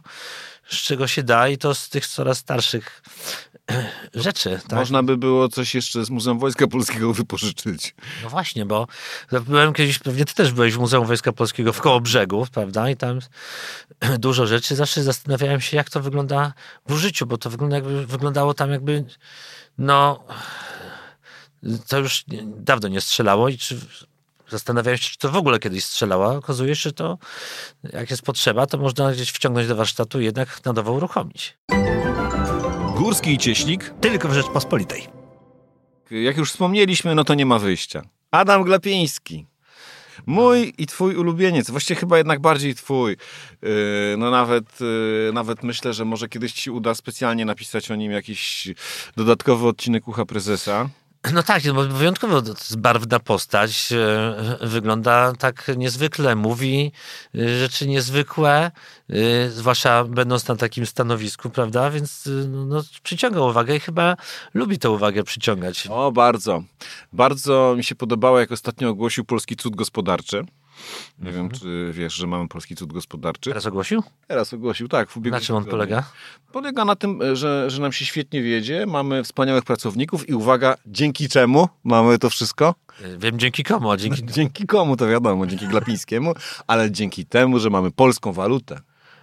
z 0.70 0.76
czego 0.76 1.08
się 1.08 1.24
da 1.24 1.48
i 1.48 1.58
to 1.58 1.76
z 1.76 1.90
tych 1.90 2.08
coraz 2.08 2.38
starszych 2.38 3.02
rzeczy. 4.14 4.60
Tak? 4.68 4.80
Można 4.80 5.04
by 5.04 5.18
było 5.18 5.50
coś 5.50 5.76
jeszcze 5.76 6.06
z 6.06 6.10
Muzeum 6.10 6.40
Wojska 6.40 6.68
Polskiego 6.68 7.14
wypożyczyć. 7.24 7.96
No 8.24 8.30
właśnie, 8.30 8.66
bo 8.66 8.88
byłem 9.32 9.74
kiedyś, 9.74 10.00
pewnie 10.00 10.26
ty 10.26 10.34
też 10.34 10.52
byłeś 10.52 10.74
w 10.74 10.80
Muzeum 10.80 11.08
Wojska 11.08 11.32
Polskiego 11.32 11.74
w 11.74 11.82
Kołobrzegu, 11.82 12.48
prawda? 12.52 12.90
I 12.90 12.96
tam 12.96 13.20
dużo 14.20 14.48
rzeczy. 14.48 14.76
Zawsze 14.76 15.04
zastanawiałem 15.04 15.62
się, 15.62 15.78
jak 15.78 15.90
to 15.90 16.00
wygląda 16.00 16.54
w 16.88 16.94
użyciu, 16.94 17.26
bo 17.26 17.38
to 17.38 17.50
wygląda 17.50 17.76
jakby, 17.76 18.06
wyglądało 18.06 18.54
tam 18.54 18.72
jakby, 18.72 19.06
no, 19.78 20.24
to 21.88 22.00
już 22.00 22.24
dawno 22.46 22.88
nie 22.88 23.02
strzelało 23.02 23.50
i 23.50 23.58
czy 23.58 23.80
zastanawiałem 24.50 24.98
się, 24.98 25.10
czy 25.10 25.18
to 25.18 25.30
w 25.30 25.36
ogóle 25.36 25.60
kiedyś 25.60 25.86
strzelało. 25.86 26.36
Okazuje 26.36 26.76
się, 26.76 26.82
że 26.82 26.94
to 26.94 27.18
jak 27.94 28.12
jest 28.12 28.24
potrzeba, 28.24 28.68
to 28.68 28.78
można 28.78 29.12
gdzieś 29.12 29.32
wciągnąć 29.32 29.68
do 29.68 29.76
warsztatu 29.76 30.22
i 30.22 30.26
jednak 30.26 30.66
na 30.66 30.74
nowo 30.74 30.92
uruchomić. 30.92 31.58
Górski 33.02 33.34
i 33.34 33.38
Cieślik. 33.38 33.94
Tylko 34.02 34.28
w 34.30 34.34
Rzeczpospolitej. 34.34 35.08
Jak 36.12 36.38
już 36.38 36.52
wspomnieliśmy, 36.52 37.16
no 37.16 37.24
to 37.24 37.34
nie 37.34 37.46
ma 37.46 37.60
wyjścia. 37.60 38.02
Adam 38.32 38.64
Glapiński. 38.64 39.48
Mój 40.26 40.74
i 40.78 40.86
twój 40.86 41.16
ulubieniec, 41.16 41.72
właściwie 41.72 42.00
chyba 42.00 42.18
jednak 42.18 42.40
bardziej 42.40 42.76
twój. 42.76 43.18
Yy, 43.62 43.70
No 44.18 44.32
nawet, 44.32 44.82
yy, 44.82 45.32
nawet 45.34 45.64
myślę, 45.64 45.94
że 45.94 46.06
może 46.06 46.30
kiedyś 46.30 46.54
ci 46.54 46.72
uda 46.72 46.96
specjalnie 46.96 47.46
napisać 47.46 47.92
o 47.92 47.96
nim 47.96 48.12
jakiś 48.12 48.68
dodatkowy 49.18 49.68
odcinek 49.68 50.08
Ucha 50.08 50.26
Prezesa. 50.26 50.90
No 51.34 51.44
tak, 51.44 51.64
bo 51.74 51.84
wyjątkowo 51.84 52.42
barwna 52.78 53.20
postać. 53.20 53.90
e, 53.92 54.68
Wygląda 54.68 55.34
tak 55.40 55.72
niezwykle, 55.78 56.36
mówi 56.36 56.92
e, 57.36 57.60
rzeczy 57.60 57.88
niezwykłe, 57.88 58.72
e, 59.10 59.50
zwłaszcza 59.50 60.04
będąc 60.04 60.48
na 60.48 60.56
takim 60.56 60.86
stanowisku, 60.86 61.50
prawda? 61.50 61.90
Więc 61.90 62.30
no, 62.50 62.66
no, 62.66 62.84
przyciąga 63.04 63.42
uwagę 63.42 63.76
i 63.76 63.80
chyba 63.80 64.16
lubi 64.54 64.80
tę 64.80 64.90
uwagę 64.90 65.24
przyciągać. 65.24 65.88
O, 65.90 66.12
bardzo. 66.12 66.64
Bardzo 67.14 67.74
mi 67.78 67.84
się 67.84 67.96
podobało, 67.96 68.40
jak 68.40 68.52
ostatnio 68.52 68.90
ogłosił 68.90 69.26
Polski 69.26 69.56
Cud 69.56 69.76
Gospodarczy. 69.76 70.46
Nie 71.20 71.32
wiem, 71.32 71.50
czy 71.50 71.92
wiesz, 71.94 72.14
że 72.14 72.28
mamy 72.28 72.48
Polski 72.48 72.76
Cud 72.76 72.94
Gospodarczy. 72.94 73.50
Teraz 73.50 73.66
ogłosił? 73.66 74.04
Teraz 74.28 74.54
ogłosił, 74.54 74.88
tak. 74.88 75.10
W 75.10 75.26
Na 75.26 75.40
czym 75.40 75.56
on 75.56 75.64
tygodniu. 75.64 75.72
polega? 75.72 76.04
Polega 76.52 76.86
na 76.86 76.96
tym, 76.96 77.20
że, 77.34 77.70
że 77.70 77.82
nam 77.82 77.92
się 77.92 78.06
świetnie 78.06 78.42
wiedzie, 78.42 78.86
mamy 78.86 79.24
wspaniałych 79.24 79.64
pracowników 79.64 80.30
i 80.30 80.34
uwaga, 80.34 80.76
dzięki 80.86 81.30
czemu 81.30 81.70
mamy 81.84 82.18
to 82.20 82.30
wszystko? 82.30 82.76
E, 83.04 83.18
Wiem 83.18 83.40
dzięki 83.40 83.64
komu, 83.64 83.92
a 83.92 83.98
dzięki... 83.98 84.26
Dzięki 84.36 84.66
komu, 84.68 84.98
to 84.98 85.08
wiadomo, 85.08 85.48
dzięki 85.48 85.68
Glapińskiemu, 85.68 86.34
ale 86.68 86.92
dzięki 86.92 87.26
temu, 87.26 87.60
że 87.60 87.70
mamy 87.70 87.92
polską 87.92 88.34
walutę. 88.34 88.80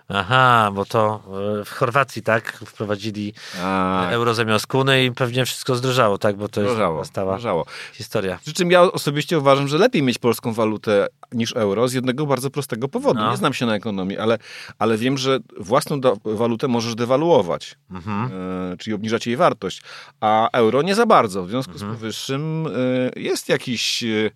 Aha, 0.09 0.71
bo 0.75 0.85
to 0.85 1.23
e, 1.61 1.65
w 1.65 1.71
Chorwacji, 1.71 2.23
tak? 2.23 2.53
Wprowadzili 2.67 3.35
A, 3.63 4.07
euro 4.11 4.35
zamiast 4.35 4.67
kuny 4.67 5.05
i 5.05 5.13
pewnie 5.13 5.45
wszystko 5.45 5.75
zdrożało, 5.77 6.19
tak? 6.19 6.37
Bo 6.37 6.49
to 6.49 6.61
jest 6.61 6.75
stała 7.05 7.33
drożało. 7.33 7.65
historia. 7.93 8.39
Przy 8.43 8.53
czym 8.53 8.71
ja 8.71 8.83
osobiście 8.83 9.39
uważam, 9.39 9.69
że 9.69 9.79
lepiej 9.79 10.03
mieć 10.03 10.19
polską 10.19 10.53
walutę 10.53 11.07
niż 11.33 11.53
euro 11.57 11.89
z 11.89 11.93
jednego 11.93 12.27
bardzo 12.27 12.51
prostego 12.51 12.89
powodu. 12.89 13.21
No. 13.21 13.31
Nie 13.31 13.37
znam 13.37 13.55
się 13.55 13.67
na 13.67 13.75
ekonomii, 13.75 14.19
ale, 14.19 14.39
ale 14.79 14.97
wiem, 14.99 15.19
że 15.19 15.39
własną 15.61 16.01
walutę 16.25 16.69
możesz 16.69 16.95
dewaluować, 16.95 17.75
Mhm. 17.91 18.31
e, 18.73 18.77
czyli 18.77 18.95
obniżać 18.95 19.27
jej 19.27 19.37
wartość, 19.37 19.83
a 20.21 20.49
euro 20.53 20.83
nie 20.83 20.95
za 20.95 21.07
bardzo. 21.07 21.45
W 21.45 21.49
związku 21.49 21.73
Mhm. 21.73 21.93
z 21.93 21.95
powyższym 21.97 22.67
e, 23.17 23.21
jest 23.21 23.49
jakiś, 23.49 24.03
e, 24.03 24.31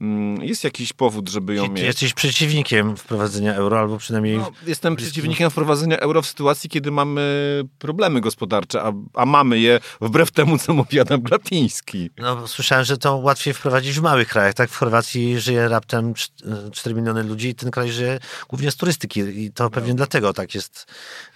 mm, 0.00 0.42
jest 0.42 0.64
jakiś 0.64 0.92
powód, 0.92 1.28
żeby 1.28 1.54
ją 1.54 1.62
ty 1.64 1.70
mieć. 1.70 1.82
jesteś 1.84 2.14
przeciwnikiem 2.14 2.96
wprowadzenia 2.96 3.54
euro, 3.54 3.78
albo 3.80 3.98
przynajmniej... 3.98 4.38
No, 4.38 4.50
jestem 4.66 4.96
przeciwnikiem 5.12 5.50
wprowadzenia 5.50 5.98
euro 5.98 6.22
w 6.22 6.26
sytuacji, 6.26 6.70
kiedy 6.70 6.90
mamy 6.90 7.64
problemy 7.78 8.20
gospodarcze, 8.20 8.82
a, 8.82 8.92
a 9.14 9.26
mamy 9.26 9.58
je 9.58 9.80
wbrew 10.00 10.30
temu, 10.30 10.58
co 10.58 10.74
mówi 10.74 11.00
Adam 11.00 11.20
Glapiński. 11.22 12.10
No, 12.18 12.46
słyszałem, 12.48 12.84
że 12.84 12.98
to 12.98 13.16
łatwiej 13.16 13.54
wprowadzić 13.54 13.98
w 13.98 14.02
małych 14.02 14.28
krajach, 14.28 14.54
tak? 14.54 14.70
W 14.70 14.76
Chorwacji 14.76 15.40
żyje 15.40 15.68
raptem 15.68 16.12
cz- 16.14 16.70
4 16.72 16.96
miliony 16.96 17.22
ludzi 17.22 17.48
i 17.48 17.54
ten 17.54 17.70
kraj 17.70 17.92
żyje 17.92 18.18
głównie 18.48 18.70
z 18.70 18.76
turystyki 18.76 19.20
i 19.20 19.52
to 19.52 19.70
pewnie 19.70 19.94
dlatego 19.94 20.32
tak 20.32 20.54
jest 20.54 20.86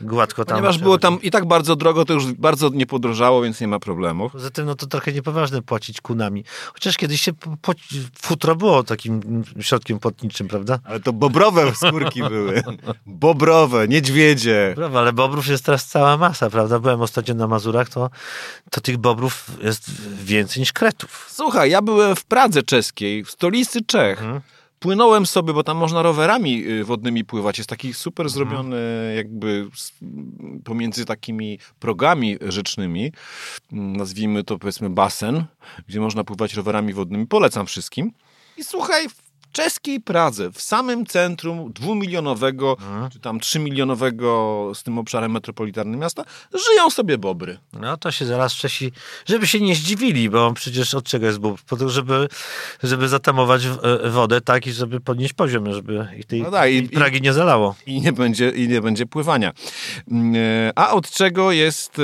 gładko 0.01 0.45
tam. 0.45 0.57
Ponieważ 0.57 0.79
było 0.79 0.99
tam 0.99 1.23
i 1.23 1.31
tak 1.31 1.47
bardzo 1.47 1.77
drogo, 1.77 2.05
to 2.05 2.13
już 2.13 2.33
bardzo 2.33 2.69
nie 2.69 2.87
podrożało, 2.87 3.43
więc 3.43 3.61
nie 3.61 3.69
ma 3.69 3.79
problemów. 3.79 4.33
Poza 4.33 4.51
tym, 4.51 4.67
no 4.67 4.75
to 4.75 4.87
trochę 4.87 5.13
niepoważne 5.13 5.63
płacić 5.63 6.01
kunami. 6.01 6.45
Chociaż 6.75 6.97
kiedyś 6.97 7.21
się 7.21 7.33
futro 8.23 8.57
było 8.57 8.83
takim 8.83 9.45
środkiem 9.61 9.99
płatniczym, 9.99 10.49
prawda? 10.49 10.79
Ale 10.85 11.01
to 11.01 11.13
bobrowe 11.13 11.75
skórki 11.75 12.23
były. 12.23 12.63
Bobrowe, 13.61 13.89
niedźwiedzie. 13.89 14.73
Brawo, 14.77 14.99
ale 14.99 15.13
bobrów 15.13 15.47
jest 15.47 15.65
teraz 15.65 15.87
cała 15.87 16.17
masa, 16.17 16.51
prawda? 16.51 16.79
Byłem 16.79 17.01
ostatnio 17.01 17.35
na 17.35 17.47
Mazurach, 17.47 17.89
to, 17.89 18.11
to 18.71 18.81
tych 18.81 18.99
bobrów 18.99 19.51
jest 19.63 19.91
więcej 20.25 20.61
niż 20.61 20.73
kretów. 20.73 21.27
Słuchaj, 21.31 21.71
ja 21.71 21.83
byłem 21.83 22.17
w 22.17 22.25
Pradze 22.25 22.63
czeskiej, 22.63 23.25
w 23.25 23.31
stolicy 23.31 23.85
Czech. 23.85 24.23
Płynąłem 24.79 25.27
sobie, 25.27 25.53
bo 25.53 25.65
tam 25.65 25.77
można 25.77 26.03
rowerami 26.03 26.67
y, 26.69 26.85
wodnymi 26.85 27.25
pływać. 27.25 27.59
Jest 27.59 27.71
taki 27.71 27.95
super 27.95 28.29
zrobiony 28.29 29.13
jakby 29.17 29.69
pomiędzy 30.65 31.05
takimi 31.05 31.59
progami 31.79 32.39
rzecznymi. 32.41 33.13
Nazwijmy 33.73 34.45
to 34.45 34.59
powiedzmy 34.59 34.91
basen, 34.91 35.45
gdzie 35.89 36.01
można 36.01 36.25
pływać 36.25 36.55
rowerami 36.55 36.93
wodnymi. 36.93 37.27
Polecam 37.27 37.67
wszystkim. 37.67 38.13
I 38.57 38.65
słuchaj, 38.65 39.07
czeskiej 39.53 40.01
Pradze, 40.01 40.51
w 40.53 40.61
samym 40.61 41.07
centrum 41.07 41.73
dwumilionowego, 41.73 42.77
Mhm. 42.81 43.11
czy 43.11 43.21
tam 43.21 43.41
trzymilionowego 43.41 44.71
z 44.75 44.83
tym 44.83 44.99
obszarem 44.99 45.33
metropolitarnym 45.33 46.01
miasta, 46.01 46.25
żyją 46.69 46.91
sobie 46.91 47.19
bobry. 47.19 47.59
No 47.73 47.97
to 47.97 48.11
się 48.11 48.27
zaraz 48.27 48.53
Czesi, 48.53 48.93
żeby 49.27 49.47
się 49.47 49.61
nie 49.61 49.75
zdziwili, 49.75 50.31
bo 50.31 50.53
przecież 50.53 50.95
od 50.95 51.05
czego 51.05 51.27
jest 51.27 51.39
bób? 51.39 51.63
Po 51.63 51.77
to, 51.77 51.89
żeby, 51.89 52.29
żeby 52.83 53.09
zatamować 53.09 53.63
e, 53.65 54.11
wodę 54.11 54.41
tak 54.41 54.67
i 54.67 54.73
żeby 54.73 55.01
podnieść 55.01 55.33
poziom, 55.35 55.73
żeby 55.73 56.09
ich 56.19 56.27
tej 56.27 56.43
No 56.43 56.51
tak, 56.51 56.71
i- 56.71 56.77
i, 56.77 56.89
Pragi 56.89 57.21
nie 57.21 57.33
zalało. 57.33 57.75
I 57.87 58.01
nie 58.01 58.13
będzie, 58.13 58.51
i 58.51 58.69
nie 58.69 58.81
będzie 58.81 59.07
pływania. 59.07 59.53
Mm, 60.11 60.35
e, 60.37 60.73
A 60.79 60.91
od 60.91 61.11
czego 61.11 61.53
jest, 61.53 61.99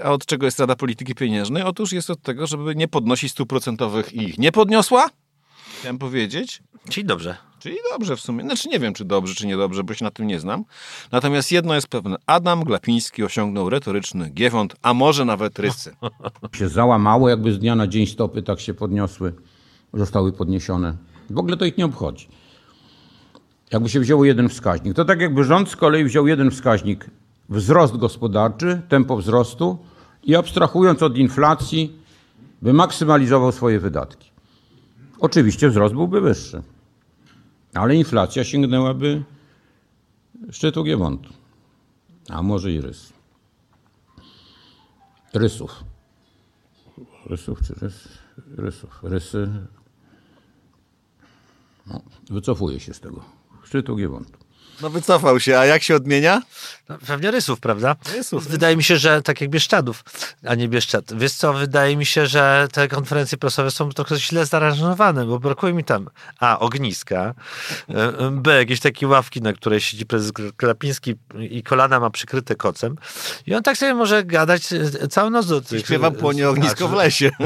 e, 0.00 0.04
a 0.04 0.10
od 0.10 0.26
czego 0.26 0.46
jest 0.46 0.60
Rada 0.60 0.76
Polityki 0.76 1.14
Pieniężnej? 1.14 1.62
Otóż 1.62 1.92
jest 1.92 2.10
od 2.10 2.22
tego, 2.22 2.46
żeby 2.46 2.74
nie 2.76 2.88
podnosić 2.88 3.32
stóp 3.32 3.48
procentowych 3.48 4.12
i 4.12 4.22
ich 4.22 4.38
nie 4.38 4.52
podniosła. 4.52 5.08
Chciałem 5.80 5.98
powiedzieć. 5.98 6.62
Czyli 6.88 7.06
dobrze. 7.06 7.36
Czyli 7.58 7.76
dobrze 7.92 8.16
w 8.16 8.20
sumie. 8.20 8.44
Znaczy 8.44 8.68
nie 8.68 8.78
wiem, 8.78 8.94
czy 8.94 9.04
dobrze, 9.04 9.34
czy 9.34 9.46
niedobrze, 9.46 9.84
bo 9.84 9.94
się 9.94 10.04
na 10.04 10.10
tym 10.10 10.26
nie 10.26 10.40
znam. 10.40 10.64
Natomiast 11.12 11.52
jedno 11.52 11.74
jest 11.74 11.88
pewne. 11.88 12.16
Adam 12.26 12.64
Glapiński 12.64 13.24
osiągnął 13.24 13.70
retoryczny 13.70 14.30
giewont, 14.30 14.76
a 14.82 14.94
może 14.94 15.24
nawet 15.24 15.58
rysy. 15.58 15.92
się 16.58 16.68
załamało, 16.68 17.28
jakby 17.28 17.52
z 17.52 17.58
dnia 17.58 17.74
na 17.74 17.86
dzień 17.86 18.06
stopy 18.06 18.42
tak 18.42 18.60
się 18.60 18.74
podniosły, 18.74 19.32
zostały 19.94 20.32
podniesione. 20.32 20.96
W 21.30 21.38
ogóle 21.38 21.56
to 21.56 21.64
ich 21.64 21.78
nie 21.78 21.84
obchodzi. 21.84 22.28
Jakby 23.72 23.88
się 23.88 24.00
wzięło 24.00 24.24
jeden 24.24 24.48
wskaźnik. 24.48 24.94
To 24.94 25.04
tak 25.04 25.20
jakby 25.20 25.44
rząd 25.44 25.70
z 25.70 25.76
kolei 25.76 26.04
wziął 26.04 26.26
jeden 26.26 26.50
wskaźnik, 26.50 27.06
wzrost 27.48 27.96
gospodarczy, 27.96 28.82
tempo 28.88 29.16
wzrostu 29.16 29.78
i 30.22 30.36
abstrahując 30.36 31.02
od 31.02 31.16
inflacji, 31.16 31.98
wymaksymalizował 32.62 33.52
swoje 33.52 33.80
wydatki. 33.80 34.29
Oczywiście 35.20 35.68
wzrost 35.68 35.94
byłby 35.94 36.20
wyższy, 36.20 36.62
ale 37.74 37.94
inflacja 37.94 38.44
sięgnęłaby 38.44 39.22
szczytu 40.50 40.84
Giewontu, 40.84 41.32
a 42.28 42.42
może 42.42 42.72
i 42.72 42.80
rys. 42.80 43.12
Rysów. 45.34 45.84
Rysów 47.26 47.62
czy 47.66 47.74
rys? 47.74 48.08
Rysów. 48.56 49.00
Rysy. 49.02 49.48
No, 51.86 52.00
wycofuję 52.30 52.80
się 52.80 52.94
z 52.94 53.00
tego. 53.00 53.24
Szczytu 53.64 53.96
Giewontu. 53.96 54.38
No 54.82 54.90
wycofał 54.90 55.40
się, 55.40 55.58
a 55.58 55.66
jak 55.66 55.82
się 55.82 55.96
odmienia? 55.96 56.42
No, 56.88 56.98
pewnie 57.06 57.30
rysów, 57.30 57.60
prawda? 57.60 57.96
Rysów, 58.14 58.48
Wydaje 58.48 58.76
mi 58.76 58.84
się, 58.84 58.96
że 58.96 59.22
tak 59.22 59.40
jak 59.40 59.50
Bieszczadów, 59.50 60.04
a 60.46 60.54
nie 60.54 60.68
Bieszczad. 60.68 61.14
Wiesz 61.14 61.32
co, 61.32 61.52
wydaje 61.52 61.96
mi 61.96 62.06
się, 62.06 62.26
że 62.26 62.68
te 62.72 62.88
konferencje 62.88 63.38
prasowe 63.38 63.70
są 63.70 63.92
trochę 63.92 64.16
źle 64.16 64.46
zaaranżowane, 64.46 65.26
bo 65.26 65.38
brakuje 65.38 65.72
mi 65.72 65.84
tam 65.84 66.08
A. 66.40 66.58
ogniska, 66.58 67.34
e, 67.88 68.30
B. 68.30 68.58
jakieś 68.58 68.80
takie 68.80 69.08
ławki, 69.08 69.42
na 69.42 69.52
której 69.52 69.80
siedzi 69.80 70.06
prezes 70.06 70.32
Klapiński 70.56 71.14
i 71.50 71.62
kolana 71.62 72.00
ma 72.00 72.10
przykryte 72.10 72.54
kocem 72.54 72.96
i 73.46 73.54
on 73.54 73.62
tak 73.62 73.76
sobie 73.76 73.94
może 73.94 74.24
gadać 74.24 74.72
e, 74.72 75.08
całą 75.08 75.30
noc 75.30 75.46
do 75.46 75.60
tych... 75.60 75.80
Śpiewa 75.80 76.10
płonie 76.10 76.48
ognisko 76.48 76.88
w 76.88 76.92
lesie. 76.92 77.30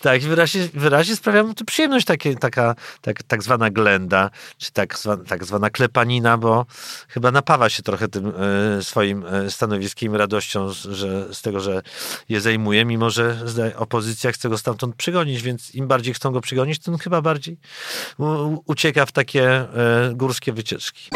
Tak, 0.00 0.22
wyraźnie, 0.22 0.68
wyraźnie 0.74 1.16
sprawia 1.16 1.42
mu 1.42 1.54
to 1.54 1.64
przyjemność, 1.64 2.06
takie, 2.06 2.34
taka 2.36 2.74
tak, 3.00 3.22
tak 3.22 3.42
zwana 3.42 3.70
glenda, 3.70 4.30
czy 4.58 4.72
tak 4.72 4.98
zwana, 4.98 5.24
tak 5.24 5.44
zwana 5.44 5.70
klepanina, 5.70 6.33
bo 6.38 6.66
chyba 7.08 7.30
napawa 7.30 7.68
się 7.68 7.82
trochę 7.82 8.08
tym 8.08 8.32
e, 8.78 8.82
swoim 8.82 9.26
e, 9.26 9.50
stanowiskiem 9.50 10.14
i 10.14 10.18
radością, 10.18 10.72
z, 10.72 10.82
że, 10.82 11.34
z 11.34 11.42
tego, 11.42 11.60
że 11.60 11.82
je 12.28 12.40
zajmuje, 12.40 12.84
mimo 12.84 13.10
że 13.10 13.36
opozycja 13.76 14.32
chce 14.32 14.48
go 14.48 14.58
stamtąd 14.58 14.96
przygonić, 14.96 15.42
więc 15.42 15.74
im 15.74 15.86
bardziej 15.86 16.14
chcą 16.14 16.30
go 16.30 16.40
przygonić, 16.40 16.78
tym 16.78 16.98
chyba 16.98 17.22
bardziej 17.22 17.58
ucieka 18.66 19.06
w 19.06 19.12
takie 19.12 19.50
e, 19.50 19.66
górskie 20.14 20.52
wycieczki. 20.52 21.10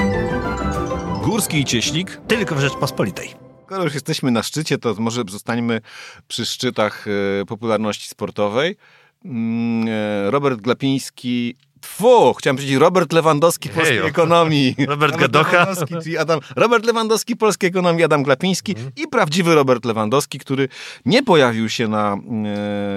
Górski 1.22 1.60
i 1.60 1.64
Cieśnik. 1.64 2.20
Tylko 2.28 2.54
w 2.54 2.60
Rzeczpospolitej. 2.60 3.34
Skoro 3.66 3.84
już 3.84 3.94
jesteśmy 3.94 4.30
na 4.30 4.42
szczycie, 4.42 4.78
to 4.78 4.94
może 4.98 5.22
zostaniemy 5.28 5.80
przy 6.28 6.46
szczytach 6.46 7.04
popularności 7.48 8.08
sportowej. 8.08 8.76
Mm, 9.24 9.88
Robert 10.30 10.60
Glapiński. 10.60 11.56
Tfu, 11.80 12.34
chciałem 12.34 12.56
powiedzieć 12.56 12.76
Robert 12.76 13.12
Lewandowski 13.12 13.68
polskiej 13.68 13.96
Hejo. 13.96 14.08
ekonomii. 14.08 14.74
Robert 14.88 15.16
Gadocha. 15.16 15.58
Lewandowski, 15.58 15.94
czyli 16.02 16.18
Adam, 16.18 16.40
Robert 16.56 16.84
Lewandowski 16.86 17.36
polskiej 17.36 17.68
ekonomii, 17.70 18.04
Adam 18.04 18.22
Glapiński 18.22 18.72
Mhm. 18.72 18.92
i 18.96 19.08
prawdziwy 19.08 19.54
Robert 19.54 19.84
Lewandowski, 19.84 20.38
który 20.38 20.68
nie 21.06 21.22
pojawił 21.22 21.68
się 21.68 21.88
na 21.88 22.16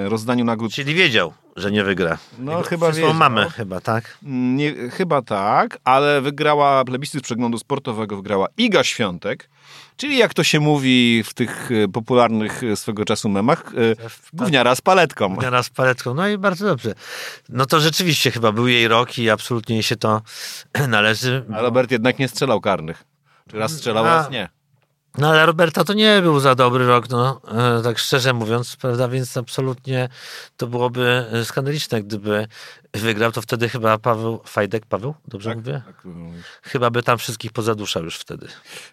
e, 0.06 0.10
rozdaniu 0.10 0.46
nagród. 0.46 0.74
Czyli 0.74 0.94
wiedział, 0.96 1.34
że 1.56 1.72
nie 1.72 1.84
wygra. 1.84 2.18
No, 2.40 2.52
Jego- 2.52 2.64
chyba 2.64 2.92
wiedział. 2.92 3.14
mamę 3.14 3.50
chyba, 3.50 3.82
tak? 3.82 4.18
Nie, 4.24 4.74
chyba 4.90 5.22
tak, 5.22 5.78
ale 5.84 6.22
wygrała 6.22 6.86
plebiscyt 6.86 7.24
przeglądu 7.24 7.58
sportowego, 7.58 8.16
wygrała 8.16 8.48
Iga 8.58 8.84
Świątek, 8.84 9.50
czyli 9.98 10.18
jak 10.18 10.34
to 10.34 10.44
się 10.44 10.60
mówi 10.60 11.24
w 11.24 11.34
tych 11.34 11.70
e, 11.72 11.88
popularnych 11.88 12.64
e, 12.64 12.76
swego 12.76 13.06
czasu 13.06 13.30
memach, 13.30 13.64
e, 13.66 14.10
gówniara 14.34 14.76
z 14.76 14.82
paletką. 14.82 15.36
Raz 15.36 15.70
paletką. 15.70 16.14
No 16.14 16.28
i 16.28 16.38
bardzo 16.38 16.66
dobrze. 16.66 16.94
No 17.50 17.66
to 17.66 17.80
rzeczywiście 17.80 18.32
chyba 18.32 18.52
był 18.52 18.68
jej 18.68 18.88
rok 18.88 19.18
i 19.18 19.30
absolutnie 19.30 19.76
jej 19.76 19.84
się 19.84 19.96
to 19.96 20.22
należy. 20.88 21.46
A 21.54 21.62
Robert 21.62 21.92
jednak 21.92 22.20
nie 22.20 22.28
strzelał 22.28 22.62
karnych. 22.62 23.04
Czy 23.50 23.58
raz 23.58 23.72
strzelał, 23.72 24.06
A. 24.06 24.08
raz 24.08 24.30
nie. 24.30 24.50
No 25.18 25.30
ale 25.30 25.46
Roberta 25.46 25.84
to 25.84 25.94
nie 25.94 26.22
był 26.22 26.40
za 26.40 26.56
dobry 26.56 26.88
rok, 26.88 27.10
no 27.10 27.42
tak 27.84 28.00
szczerze 28.00 28.34
mówiąc, 28.34 28.76
prawda, 28.76 29.08
więc 29.08 29.38
absolutnie 29.38 30.10
to 30.58 30.68
byłoby 30.68 31.26
skandaliczne, 31.44 32.04
gdyby 32.04 32.48
wygrał, 32.94 33.32
to 33.32 33.42
wtedy 33.42 33.70
chyba 33.70 33.98
Paweł 33.98 34.42
Fajdek, 34.46 34.86
Paweł, 34.86 35.14
dobrze 35.28 35.56
mówię? 35.56 35.82
Tak. 35.86 36.08
Chyba 36.64 36.90
by 36.90 37.04
tam 37.04 37.18
wszystkich 37.18 37.52
pozaduszał 37.52 38.04
już 38.04 38.16
wtedy. 38.16 38.48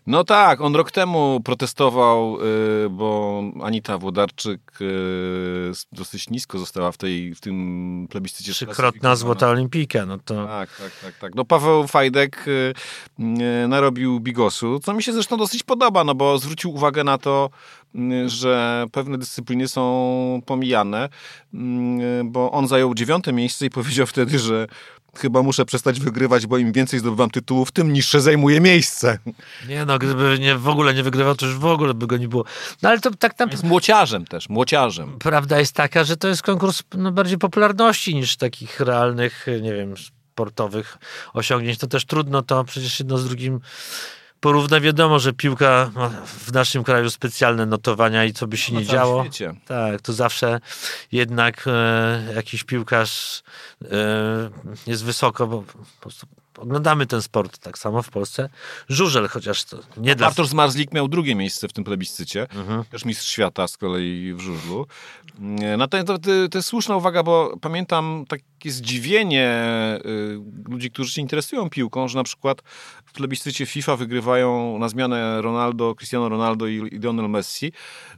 No 0.06 0.24
tak, 0.24 0.60
on 0.60 0.76
rok 0.76 0.90
temu 0.90 1.40
protestował, 1.44 2.38
y, 2.86 2.90
bo 2.90 3.42
Anita 3.62 3.98
Włodarczyk 3.98 4.60
y, 4.80 5.72
dosyć 5.92 6.30
nisko 6.30 6.58
została 6.58 6.92
w, 6.92 6.96
tej, 6.96 7.34
w 7.34 7.40
tym 7.40 8.06
plebiscycie. 8.10 8.52
Trzykrotna 8.52 9.16
złota 9.16 9.48
olimpijka, 9.48 10.06
no 10.06 10.18
to... 10.18 10.46
Tak, 10.46 10.76
tak, 10.76 10.92
tak, 11.02 11.18
tak. 11.18 11.34
No 11.34 11.44
Paweł 11.44 11.86
Fajdek 11.86 12.48
y, 12.48 12.74
narobił 13.68 14.20
bigosu, 14.20 14.78
co 14.78 14.94
mi 14.94 15.02
się 15.02 15.12
zresztą 15.12 15.36
dosyć 15.36 15.62
podoba, 15.62 16.04
no 16.04 16.14
bo 16.14 16.38
zwrócił 16.38 16.74
uwagę 16.74 17.04
na 17.04 17.18
to, 17.18 17.50
że 18.26 18.86
pewne 18.92 19.18
dyscypliny 19.18 19.68
są 19.68 20.42
pomijane, 20.46 21.08
y, 21.54 21.58
bo 22.24 22.52
on 22.52 22.68
zajął 22.68 22.94
dziewiąte 22.94 23.32
miejsce 23.32 23.66
i 23.66 23.70
powiedział 23.70 24.06
wtedy, 24.06 24.38
że 24.38 24.66
chyba 25.16 25.42
muszę 25.42 25.64
przestać 25.64 26.00
wygrywać, 26.00 26.46
bo 26.46 26.58
im 26.58 26.72
więcej 26.72 27.00
zdobywam 27.00 27.30
tytułów, 27.30 27.72
tym 27.72 27.92
niższe 27.92 28.20
zajmuje 28.20 28.60
miejsce. 28.60 29.18
Nie 29.68 29.84
no, 29.84 29.98
gdyby 29.98 30.36
nie, 30.40 30.54
w 30.54 30.68
ogóle 30.68 30.94
nie 30.94 31.02
wygrywał, 31.02 31.34
to 31.34 31.46
już 31.46 31.56
w 31.56 31.64
ogóle 31.64 31.94
by 31.94 32.06
go 32.06 32.16
nie 32.16 32.28
było. 32.28 32.44
No 32.82 32.88
ale 32.88 33.00
to 33.00 33.10
tak 33.10 33.34
tam... 33.34 33.50
Jest 33.50 33.64
młociarzem 33.64 34.24
też, 34.24 34.48
młociarzem. 34.48 35.18
Prawda 35.18 35.58
jest 35.58 35.72
taka, 35.72 36.04
że 36.04 36.16
to 36.16 36.28
jest 36.28 36.42
konkurs 36.42 36.82
no, 36.94 37.12
bardziej 37.12 37.38
popularności 37.38 38.14
niż 38.14 38.36
takich 38.36 38.80
realnych, 38.80 39.46
nie 39.62 39.74
wiem, 39.74 39.94
sportowych 40.38 40.98
osiągnięć. 41.34 41.78
To 41.78 41.86
też 41.86 42.04
trudno 42.04 42.42
to 42.42 42.64
przecież 42.64 42.98
jedno 42.98 43.18
z 43.18 43.24
drugim 43.24 43.60
porówna. 44.40 44.80
Wiadomo, 44.80 45.18
że 45.18 45.32
piłka 45.32 45.90
ma 45.94 46.08
w 46.26 46.52
naszym 46.52 46.84
kraju 46.84 47.10
specjalne 47.10 47.66
notowania 47.66 48.24
i 48.24 48.32
co 48.32 48.46
by 48.46 48.56
się 48.56 48.72
nie 48.72 48.84
działo. 48.84 49.22
świecie. 49.22 49.54
Tak, 49.66 50.00
to 50.00 50.12
zawsze 50.12 50.60
jednak 51.12 51.64
e, 51.66 52.32
jakiś 52.34 52.64
piłkarz 52.64 53.42
e, 53.84 54.50
jest 54.86 55.04
wysoko, 55.04 55.46
bo 55.46 55.62
po 55.62 56.00
prostu 56.00 56.26
oglądamy 56.58 57.06
ten 57.06 57.22
sport 57.22 57.58
tak 57.58 57.78
samo 57.78 58.02
w 58.02 58.10
Polsce. 58.10 58.48
Żużel 58.88 59.28
chociaż 59.28 59.64
to 59.64 59.78
nie 59.96 60.14
dla... 60.14 60.26
Bartosz 60.26 60.48
Zmarzlik 60.48 60.92
miał 60.92 61.08
drugie 61.08 61.34
miejsce 61.34 61.68
w 61.68 61.72
tym 61.72 61.84
plebiscycie. 61.84 62.42
Mhm. 62.42 62.84
Też 62.84 63.04
mistrz 63.04 63.28
świata 63.28 63.68
z 63.68 63.76
kolei 63.76 64.34
w 64.34 64.40
żużlu. 64.40 64.86
Natomiast 65.78 66.06
to, 66.06 66.18
to, 66.18 66.30
to 66.50 66.58
jest 66.58 66.68
słuszna 66.68 66.96
uwaga, 66.96 67.22
bo 67.22 67.56
pamiętam 67.60 68.24
takie 68.58 68.70
zdziwienie 68.70 69.50
y, 70.06 70.70
ludzi, 70.70 70.90
którzy 70.90 71.12
się 71.12 71.20
interesują 71.20 71.70
piłką, 71.70 72.08
że 72.08 72.18
na 72.18 72.24
przykład 72.24 72.62
w 73.04 73.12
plebiscycie 73.12 73.66
FIFA 73.66 73.96
wygrywają 73.96 74.78
na 74.78 74.88
zmianę 74.88 75.42
Ronaldo, 75.42 75.94
Cristiano 75.94 76.28
Ronaldo 76.28 76.66
i, 76.66 76.80
Lionel 76.92 77.30
Messi, 77.30 77.72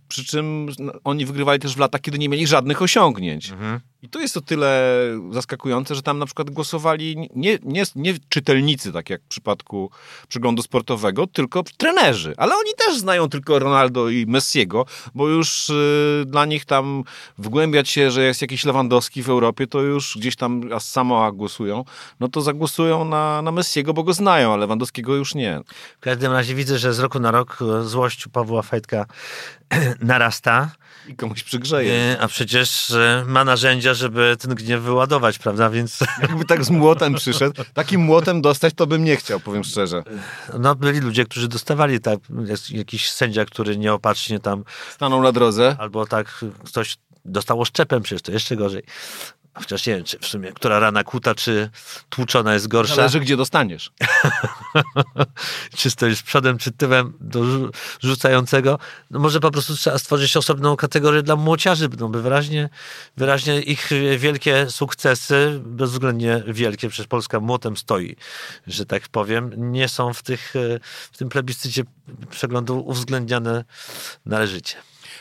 przy 0.08 0.24
czym 0.24 0.66
oni 1.04 1.26
wygrywali 1.26 1.60
też 1.60 1.74
w 1.74 1.78
latach, 1.78 2.00
kiedy 2.00 2.18
nie 2.18 2.28
mieli 2.28 2.46
żadnych 2.46 2.82
osiągnięć. 2.82 3.50
Mhm. 3.50 3.80
I 4.02 4.08
to 4.08 4.20
jest 4.20 4.36
o 4.36 4.40
tyle 4.40 4.96
zaskakujące, 5.30 5.94
że 5.94 6.02
tam 6.02 6.18
na 6.18 6.26
przykład 6.26 6.50
głosowali 6.50 7.16
nie, 7.36 7.58
nie, 7.62 7.84
nie 7.96 8.14
czytelnicy, 8.28 8.92
tak 8.92 9.10
jak 9.10 9.22
w 9.22 9.28
przypadku 9.28 9.90
przeglądu 10.28 10.62
sportowego, 10.62 11.26
tylko 11.26 11.62
trenerzy. 11.76 12.34
Ale 12.36 12.54
oni 12.54 12.70
też 12.76 12.98
znają 12.98 13.28
tylko 13.28 13.58
Ronaldo 13.58 14.08
i 14.08 14.26
Messiego, 14.26 14.86
bo 15.14 15.28
już 15.28 15.70
y, 15.70 16.24
dla 16.26 16.46
nich 16.46 16.64
tam 16.64 17.04
wgłębiać 17.38 17.88
się, 17.88 18.10
że 18.10 18.24
jest 18.24 18.42
jakiś 18.42 18.64
Lewandowski 18.64 19.22
w 19.22 19.30
Europie, 19.30 19.66
to 19.66 19.80
już 19.80 20.18
gdzieś 20.18 20.29
gdzieś 20.30 20.36
tam 20.36 20.60
a 20.74 20.80
samo 20.80 21.32
głosują, 21.32 21.84
no 22.20 22.28
to 22.28 22.40
zagłosują 22.40 23.04
na, 23.04 23.42
na 23.42 23.52
Messiego, 23.52 23.94
bo 23.94 24.02
go 24.02 24.12
znają, 24.12 24.52
a 24.52 24.56
Lewandowskiego 24.56 25.14
już 25.14 25.34
nie. 25.34 25.60
W 25.96 26.00
każdym 26.00 26.32
razie 26.32 26.54
widzę, 26.54 26.78
że 26.78 26.94
z 26.94 26.98
roku 26.98 27.20
na 27.20 27.30
rok 27.30 27.58
e, 27.62 27.82
złość 27.84 28.28
Pawła 28.32 28.62
Fajtka 28.62 29.06
narasta, 30.00 30.70
I 31.08 31.14
komuś 31.16 31.42
przygrzeje. 31.42 31.92
e, 31.94 32.20
a 32.20 32.28
przecież 32.28 32.90
e, 32.90 33.24
ma 33.26 33.44
narzędzia, 33.44 33.94
żeby 33.94 34.36
ten 34.40 34.54
gniew 34.54 34.82
wyładować, 34.82 35.38
prawda? 35.38 35.70
Więc 35.70 35.98
Jakby 36.22 36.44
tak 36.44 36.64
z 36.64 36.70
młotem 36.70 37.14
przyszedł, 37.14 37.62
takim 37.74 38.00
młotem 38.00 38.42
dostać 38.42 38.74
to 38.74 38.86
bym 38.86 39.04
nie 39.04 39.16
chciał, 39.16 39.40
powiem 39.40 39.64
szczerze. 39.64 40.02
no, 40.58 40.74
byli 40.74 41.00
ludzie, 41.00 41.24
którzy 41.24 41.48
dostawali 41.48 42.00
tak, 42.00 42.18
jakiś 42.70 43.10
sędzia, 43.10 43.44
który 43.44 43.76
nieopatrznie 43.76 44.40
tam, 44.40 44.64
Stanął 44.90 45.22
na 45.22 45.32
drodze. 45.32 45.76
albo 45.78 46.06
tak 46.06 46.44
ktoś 46.64 46.96
dostał 47.24 47.64
szczepem, 47.64 48.02
przecież 48.02 48.22
to 48.22 48.32
jeszcze 48.32 48.56
gorzej. 48.56 48.82
Chociaż 49.54 49.86
nie 49.86 49.96
wiem, 49.96 50.04
czy 50.04 50.18
w 50.18 50.26
sumie, 50.26 50.52
która 50.52 50.78
rana 50.78 51.04
kuta, 51.04 51.34
czy 51.34 51.70
tłuczona 52.08 52.54
jest 52.54 52.68
gorsza. 52.68 52.94
Zależy, 52.94 53.20
gdzie 53.20 53.36
dostaniesz. 53.36 53.92
czy 55.76 55.90
stoisz 55.90 56.22
przodem, 56.22 56.58
czy 56.58 56.72
tyłem 56.72 57.12
do 57.20 57.40
rzu- 57.40 57.70
rzucającego. 58.00 58.78
No 59.10 59.18
może 59.18 59.40
po 59.40 59.50
prostu 59.50 59.76
trzeba 59.76 59.98
stworzyć 59.98 60.36
osobną 60.36 60.76
kategorię 60.76 61.22
dla 61.22 61.36
młociarzy, 61.36 61.88
no 61.98 62.08
by 62.08 62.22
wyraźnie, 62.22 62.68
wyraźnie 63.16 63.60
ich 63.60 63.90
wielkie 64.18 64.70
sukcesy, 64.70 65.60
bezwzględnie 65.64 66.42
wielkie, 66.46 66.88
przecież 66.88 67.06
Polska 67.06 67.40
młotem 67.40 67.76
stoi, 67.76 68.16
że 68.66 68.86
tak 68.86 69.08
powiem, 69.08 69.72
nie 69.72 69.88
są 69.88 70.14
w, 70.14 70.22
tych, 70.22 70.54
w 71.12 71.16
tym 71.18 71.28
plebiscycie 71.28 71.82
przeglądu 72.30 72.84
uwzględniane 72.86 73.64
należycie. 74.26 74.76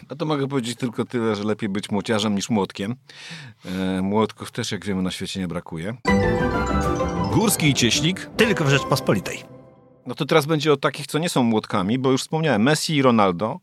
No 0.10 0.16
to 0.16 0.26
mogę 0.26 0.48
powiedzieć 0.48 0.78
tylko 0.78 1.06
tyle, 1.06 1.36
że 1.36 1.44
lepiej 1.44 1.70
być 1.70 1.92
młociarzem 1.92 2.36
niż 2.36 2.50
młotkiem. 2.50 2.96
E, 3.66 4.02
młotków 4.02 4.52
też, 4.52 4.72
jak 4.72 4.86
wiemy, 4.86 5.02
na 5.02 5.12
świecie 5.12 5.40
nie 5.40 5.48
brakuje. 5.48 5.96
Górski 7.34 7.70
i 7.70 7.74
Cieśnik. 7.74 8.30
Tylko 8.38 8.64
w 8.64 8.70
Rzeczpospolitej. 8.70 9.44
No 10.06 10.16
to 10.16 10.26
teraz 10.26 10.46
będzie 10.46 10.74
o 10.74 10.78
takich, 10.78 11.08
co 11.08 11.20
nie 11.20 11.30
są 11.30 11.44
młotkami, 11.44 12.00
bo 12.00 12.12
już 12.12 12.22
wspomniałem, 12.22 12.62
Messi 12.64 12.96
i 12.96 13.02
Ronaldo. 13.02 13.60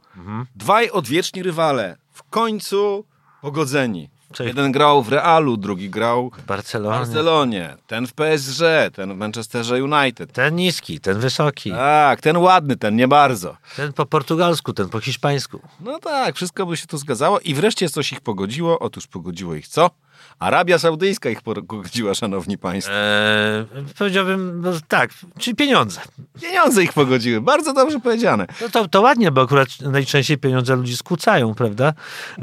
Dwaj 0.57 0.91
odwieczni 0.91 1.43
rywale. 1.43 1.97
W 2.13 2.23
końcu 2.23 3.05
pogodzeni. 3.43 4.11
Czyli- 4.33 4.49
Jeden 4.49 4.73
grał 4.73 5.03
w 5.03 5.09
Realu, 5.09 5.57
drugi 5.57 5.91
grał 5.91 6.31
W 6.39 6.43
Barcelonie. 6.47 6.99
Barcelonie, 6.99 7.77
ten 7.87 8.07
w 8.07 8.13
PSG, 8.13 8.61
ten 8.95 9.15
w 9.15 9.17
Manchesterze 9.17 9.85
United. 9.85 10.33
Ten 10.33 10.57
niski, 10.57 11.01
ten 11.01 11.19
wysoki, 11.19 11.71
Tak, 11.71 12.21
ten 12.21 12.37
ładny, 12.37 12.77
ten 12.77 12.97
nie 12.97 13.09
bardzo. 13.09 13.57
ten 13.77 13.93
po 13.93 14.07
portugalsku, 14.07 14.73
ten 14.73 14.89
po 14.89 15.01
hiszpańsku. 15.01 15.61
No 15.81 15.99
tak, 15.99 16.37
wszystko 16.37 16.67
by 16.67 16.77
się 16.77 16.87
tu 16.87 16.99
zgadzało 16.99 17.41
i 17.41 17.55
wreszcie 17.55 17.89
coś 17.89 18.13
ich 18.13 18.21
pogodziło. 18.21 18.79
Otóż 18.79 19.07
pogodziło 19.07 19.55
ich 19.55 19.69
co? 19.69 19.91
Arabia 20.39 20.79
Saudyjska 20.79 21.31
ich 21.31 21.43
pogodziła, 21.43 22.15
szanowni 22.15 22.59
państwo. 22.59 22.93
Eee, 22.95 23.67
powiedziałbym, 23.99 24.61
no, 24.61 24.73
tak, 24.89 25.11
czyli 25.39 25.57
pieniądze. 25.57 26.01
Pieniądze 26.43 26.83
ich 26.85 26.93
pogodziły, 26.93 27.41
bardzo 27.41 27.73
dobrze 27.73 28.01
powiedziane. 28.01 28.47
No 28.61 28.69
to, 28.69 28.89
to 28.89 29.01
ładnie, 29.01 29.31
bo 29.33 29.43
akurat 29.43 29.69
najczęściej 29.81 30.39
pieniądze 30.39 30.77
ludzi 30.77 30.97
skłócają, 30.97 31.55
prawda? 31.55 31.93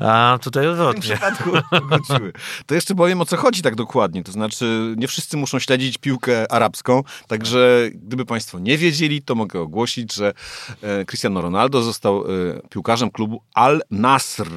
A 0.02 0.40
tutaj 0.42 0.64
W 0.64 0.66
tym 0.66 0.72
odwrotnie. 0.72 1.02
przypadku 1.02 1.50
pogodziły. 1.80 2.34
To 2.66 2.76
jeszcze 2.76 2.96
powiem 2.96 3.22
o 3.22 3.26
co 3.26 3.38
chodzi 3.38 3.62
tak 3.62 3.76
dokładnie. 3.76 4.24
To 4.24 4.32
znaczy, 4.32 4.94
nie 4.98 5.08
wszyscy 5.08 5.38
muszą 5.38 5.60
śledzić 5.60 5.98
piłkę 5.98 6.52
arabską, 6.52 7.04
także 7.28 7.90
gdyby 7.94 8.26
państwo 8.26 8.60
nie 8.60 8.78
wiedzieli, 8.78 9.22
to 9.22 9.36
mogę 9.36 9.60
ogłosić, 9.60 10.14
że 10.14 10.34
e, 10.82 11.06
Cristiano 11.06 11.42
Ronaldo 11.42 11.82
został 11.84 12.24
e, 12.26 12.28
piłkarzem 12.70 13.12
klubu 13.12 13.42
Al 13.54 13.82
Nasr. 13.92 14.48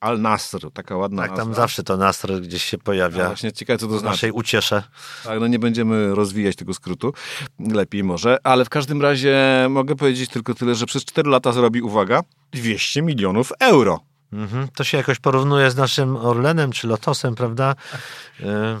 Al 0.00 0.20
Nasr, 0.20 0.70
taka 0.72 0.96
ładna 0.96 1.22
Tak, 1.22 1.30
tam 1.30 1.38
nazwa. 1.38 1.54
zawsze 1.54 1.82
to 1.82 1.96
nastrój 1.96 2.40
gdzieś 2.40 2.64
się 2.64 2.76
Ja 2.76 2.82
pojawia 2.84 3.26
właśnie 3.26 3.52
ciekawe, 3.52 3.78
co 3.78 3.86
to 3.86 3.92
znaczy. 3.98 4.12
naszej 4.12 4.30
uciesze. 4.32 4.82
Tak, 5.24 5.40
no 5.40 5.46
nie 5.46 5.58
będziemy 5.58 6.14
rozwijać 6.14 6.56
tego 6.56 6.74
skrótu. 6.74 7.12
Lepiej 7.58 8.04
może. 8.04 8.38
Ale 8.44 8.64
w 8.64 8.68
każdym 8.68 9.02
razie 9.02 9.66
mogę 9.70 9.96
powiedzieć 9.96 10.30
tylko 10.30 10.54
tyle, 10.54 10.74
że 10.74 10.86
przez 10.86 11.04
4 11.04 11.30
lata 11.30 11.52
zrobi, 11.52 11.82
uwaga, 11.82 12.20
200 12.52 13.02
milionów 13.02 13.52
euro. 13.60 14.00
Mhm. 14.32 14.68
To 14.74 14.84
się 14.84 14.96
jakoś 14.98 15.18
porównuje 15.18 15.70
z 15.70 15.76
naszym 15.76 16.16
Orlenem 16.16 16.72
czy 16.72 16.86
Lotosem, 16.86 17.34
prawda? 17.34 17.74
E, 18.40 18.80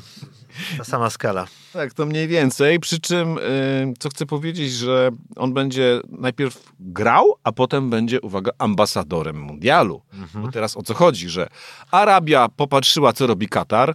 ta 0.78 0.84
sama 0.84 1.10
skala. 1.10 1.46
Tak, 1.72 1.94
to 1.94 2.06
mniej 2.06 2.28
więcej. 2.28 2.80
Przy 2.80 3.00
czym, 3.00 3.38
y, 3.38 3.94
co 3.98 4.08
chcę 4.08 4.26
powiedzieć, 4.26 4.72
że 4.72 5.10
on 5.36 5.54
będzie 5.54 6.00
najpierw 6.08 6.72
grał, 6.80 7.34
a 7.44 7.52
potem 7.52 7.90
będzie, 7.90 8.20
uwaga, 8.20 8.50
ambasadorem 8.58 9.40
mundialu. 9.40 10.02
Bo 10.34 10.50
teraz 10.50 10.76
o 10.76 10.82
co 10.82 10.94
chodzi, 10.94 11.28
że 11.28 11.48
Arabia 11.90 12.48
popatrzyła, 12.56 13.12
co 13.12 13.26
robi 13.26 13.48
Katar, 13.48 13.94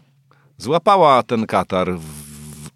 złapała 0.57 1.23
ten 1.23 1.45
Katar 1.45 1.97
w 1.97 2.25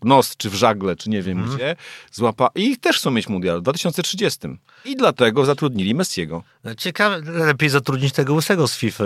nos, 0.04 0.38
czy 0.38 0.50
w 0.50 0.54
żagle, 0.54 0.96
czy 0.96 1.10
nie 1.10 1.22
wiem 1.22 1.46
gdzie, 1.56 1.76
złapa 2.12 2.50
i 2.56 2.78
też 2.78 2.98
chcą 2.98 3.12
mieć 3.12 3.30
mundial 3.30 3.60
w 3.60 3.62
2030. 3.62 4.40
I 4.86 4.96
dlatego 4.96 5.46
zatrudnili 5.46 5.96
Messiego. 5.96 6.44
Ciekawe, 6.78 7.22
lepiej 7.22 7.70
zatrudnić 7.70 8.14
tego 8.14 8.34
łysego 8.34 8.68
z 8.68 8.76
FIFA. 8.76 9.04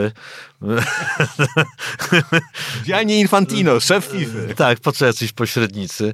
Gianni 2.86 3.20
Infantino, 3.20 3.80
szef 3.80 4.06
FIFA. 4.06 4.54
Tak, 4.56 4.80
po 4.80 4.92
co 4.92 5.06
jacyś 5.06 5.32
pośrednicy? 5.32 6.14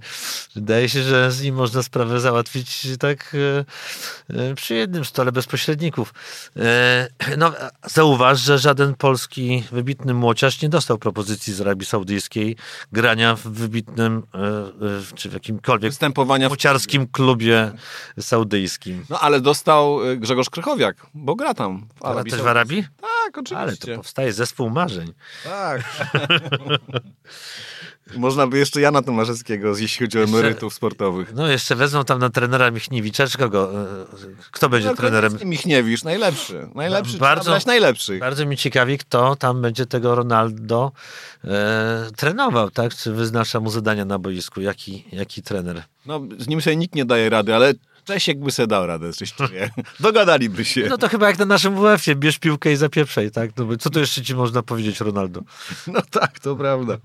Wydaje 0.55 0.89
się, 0.89 1.03
że 1.03 1.31
z 1.31 1.41
nim 1.41 1.55
można 1.55 1.83
sprawę 1.83 2.19
załatwić 2.19 2.87
tak 2.99 3.35
e, 4.29 4.39
e, 4.39 4.55
przy 4.55 4.75
jednym 4.75 5.05
stole 5.05 5.31
bez 5.31 5.45
pośredników. 5.45 6.13
E, 6.57 7.07
no, 7.37 7.53
zauważ, 7.85 8.39
że 8.39 8.59
żaden 8.59 8.95
polski 8.95 9.63
wybitny 9.71 10.13
młociarz 10.13 10.61
nie 10.61 10.69
dostał 10.69 10.97
propozycji 10.97 11.53
z 11.53 11.61
Arabii 11.61 11.85
Saudyjskiej 11.85 12.55
grania 12.91 13.35
w 13.35 13.41
wybitnym 13.41 14.23
czy 15.15 15.29
w 15.29 15.33
jakimkolwiek 15.33 15.91
Występowania 15.91 16.47
w... 16.47 16.49
młociarskim 16.49 17.07
klubie 17.07 17.71
saudyjskim. 18.19 19.05
No 19.09 19.19
ale 19.19 19.41
dostał 19.49 20.09
y, 20.09 20.17
Grzegorz 20.17 20.49
Krychowiak, 20.49 21.05
bo 21.13 21.35
gra 21.35 21.53
tam 21.53 21.87
w 21.95 22.05
Ale 22.05 22.13
Arabii 22.13 22.31
też 22.31 22.41
w. 22.41 22.47
Arabii? 22.47 22.83
Tak, 23.01 23.37
oczywiście. 23.37 23.57
Ale 23.57 23.77
to 23.77 23.95
powstaje 23.95 24.33
zespół 24.33 24.69
marzeń. 24.69 25.13
Tak. 25.43 25.81
Można 28.17 28.47
by 28.47 28.57
jeszcze 28.57 28.81
Jana 28.81 29.01
Tomaszewskiego, 29.01 29.77
jeśli 29.77 30.05
chodzi 30.05 30.19
o 30.19 30.23
emerytów 30.23 30.73
sportowych. 30.73 31.33
No 31.33 31.47
jeszcze 31.47 31.75
wezmą 31.75 32.03
tam 32.05 32.19
na 32.19 32.29
trenera 32.29 32.71
Michniewicza, 32.71 33.27
czy 33.27 33.37
kogo? 33.37 33.71
e, 33.81 33.85
Kto 34.51 34.69
będzie 34.69 34.87
No, 34.89 34.95
trenerem? 34.95 35.37
Michniewicz, 35.45 36.03
najlepszy. 36.03 36.67
Najlepszy, 36.75 37.17
Bardzo- 37.17 37.19
bardzo, 37.35 37.51
brać 37.51 37.65
najlepszych. 37.65 38.19
Bardzo 38.19 38.45
mi 38.45 38.57
ciekawi, 38.57 38.97
kto 38.97 39.35
tam 39.35 39.61
będzie 39.61 39.85
tego 39.85 40.15
Ronaldo 40.15 40.91
e, 41.43 42.07
trenował, 42.15 42.71
tak? 42.71 42.95
Czy 42.95 43.11
wyznacza 43.13 43.59
mu 43.59 43.69
zadania 43.69 44.05
na 44.05 44.19
boisku? 44.19 44.61
Jaki, 44.61 45.05
jaki 45.11 45.41
trener? 45.43 45.83
No, 46.05 46.21
z 46.37 46.47
nim 46.47 46.61
sobie 46.61 46.75
nikt 46.75 46.95
nie 46.95 47.05
daje 47.05 47.29
rady, 47.29 47.55
ale 47.55 47.73
Czesiek 48.13 48.39
by 48.39 48.51
sobie 48.51 48.67
dał 48.67 48.87
radę, 48.87 49.13
coś 49.13 49.33
czuję. 49.33 49.69
Dogadaliby 49.99 50.65
się. 50.65 50.87
No 50.89 50.97
to 50.97 51.09
chyba 51.09 51.27
jak 51.27 51.39
na 51.39 51.45
naszym 51.45 51.75
WF-ie, 51.75 52.15
bierz 52.15 52.39
piłkę 52.39 52.71
i 52.71 52.75
zapieprzaj, 52.75 53.31
tak? 53.31 53.49
No, 53.57 53.77
co 53.77 53.89
tu 53.89 53.99
jeszcze 53.99 54.21
ci 54.21 54.35
można 54.35 54.63
powiedzieć, 54.63 54.99
Ronaldo? 54.99 55.41
No 55.87 56.01
tak, 56.11 56.39
to 56.39 56.55
prawda. 56.55 56.97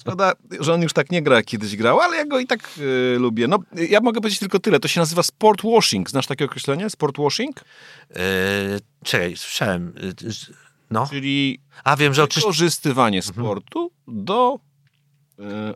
Szkoda, 0.00 0.32
że 0.60 0.74
on 0.74 0.82
już 0.82 0.92
tak 0.92 1.10
nie 1.10 1.22
gra, 1.22 1.36
jak 1.36 1.44
kiedyś 1.44 1.76
grał, 1.76 2.00
ale 2.00 2.16
ja 2.16 2.24
go 2.26 2.38
i 2.38 2.46
tak 2.46 2.70
y, 2.78 3.16
lubię. 3.18 3.48
No, 3.48 3.58
y, 3.78 3.86
ja 3.86 4.00
mogę 4.00 4.20
powiedzieć 4.20 4.38
tylko 4.40 4.58
tyle. 4.58 4.80
To 4.80 4.88
się 4.88 5.00
nazywa 5.00 5.22
sport 5.22 5.62
washing. 5.64 6.10
Znasz 6.10 6.26
takie 6.26 6.44
określenie? 6.44 6.90
Sport 6.90 7.16
washing? 7.18 7.60
E, 8.10 8.22
czekaj, 9.04 9.36
słyszałem. 9.36 9.92
z- 10.26 10.50
No. 10.90 11.06
Czyli 11.10 11.60
A 11.84 11.96
wiem, 11.96 12.14
że 12.14 12.22
oczyszcz... 12.22 12.46
wykorzystywanie 12.46 13.22
sportu 13.22 13.90
do 14.08 14.58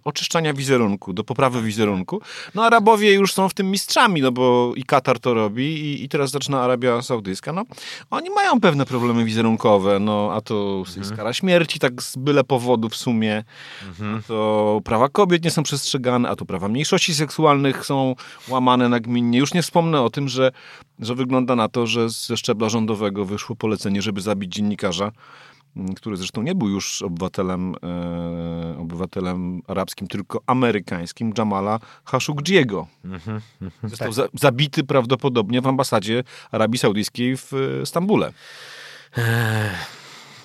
oczyszczania 0.04 0.54
wizerunku, 0.54 1.12
do 1.12 1.24
poprawy 1.24 1.62
wizerunku. 1.62 2.20
No 2.54 2.64
Arabowie 2.64 3.12
już 3.12 3.32
są 3.32 3.48
w 3.48 3.54
tym 3.54 3.70
mistrzami, 3.70 4.22
no 4.22 4.32
bo 4.32 4.72
i 4.76 4.84
Katar 4.84 5.20
to 5.20 5.34
robi 5.34 5.64
i, 5.64 6.04
i 6.04 6.08
teraz 6.08 6.30
zaczyna 6.30 6.62
Arabia 6.62 7.02
Saudyjska. 7.02 7.52
No, 7.52 7.64
oni 8.10 8.30
mają 8.30 8.60
pewne 8.60 8.86
problemy 8.86 9.24
wizerunkowe, 9.24 9.98
no 9.98 10.30
a 10.32 10.40
to 10.40 10.84
jest 10.96 11.16
kara 11.16 11.32
śmierci, 11.32 11.78
tak 11.78 12.02
z 12.02 12.16
byle 12.16 12.44
powodu 12.44 12.88
w 12.88 12.96
sumie. 12.96 13.44
A 14.18 14.22
to 14.28 14.80
prawa 14.84 15.08
kobiet 15.08 15.44
nie 15.44 15.50
są 15.50 15.62
przestrzegane, 15.62 16.28
a 16.28 16.36
to 16.36 16.44
prawa 16.44 16.68
mniejszości 16.68 17.14
seksualnych 17.14 17.86
są 17.86 18.14
łamane 18.48 18.88
nagminnie. 18.88 19.38
Już 19.38 19.54
nie 19.54 19.62
wspomnę 19.62 20.02
o 20.02 20.10
tym, 20.10 20.28
że, 20.28 20.52
że 20.98 21.14
wygląda 21.14 21.56
na 21.56 21.68
to, 21.68 21.86
że 21.86 22.08
ze 22.08 22.36
szczebla 22.36 22.68
rządowego 22.68 23.24
wyszło 23.24 23.56
polecenie, 23.56 24.02
żeby 24.02 24.20
zabić 24.20 24.52
dziennikarza, 24.52 25.12
który 25.96 26.16
zresztą 26.16 26.42
nie 26.42 26.54
był 26.54 26.68
już 26.68 27.02
obywatelem, 27.02 27.74
e, 27.82 28.78
obywatelem 28.78 29.62
arabskim, 29.68 30.08
tylko 30.08 30.40
amerykańskim, 30.46 31.32
Jamala 31.38 31.78
Khashoggiego. 32.04 32.86
Został 33.84 34.12
za, 34.12 34.28
zabity 34.34 34.84
prawdopodobnie 34.84 35.60
w 35.60 35.66
ambasadzie 35.66 36.24
Arabii 36.50 36.78
Saudyjskiej 36.78 37.36
w 37.36 37.52
e, 37.82 37.86
Stambule. 37.86 38.32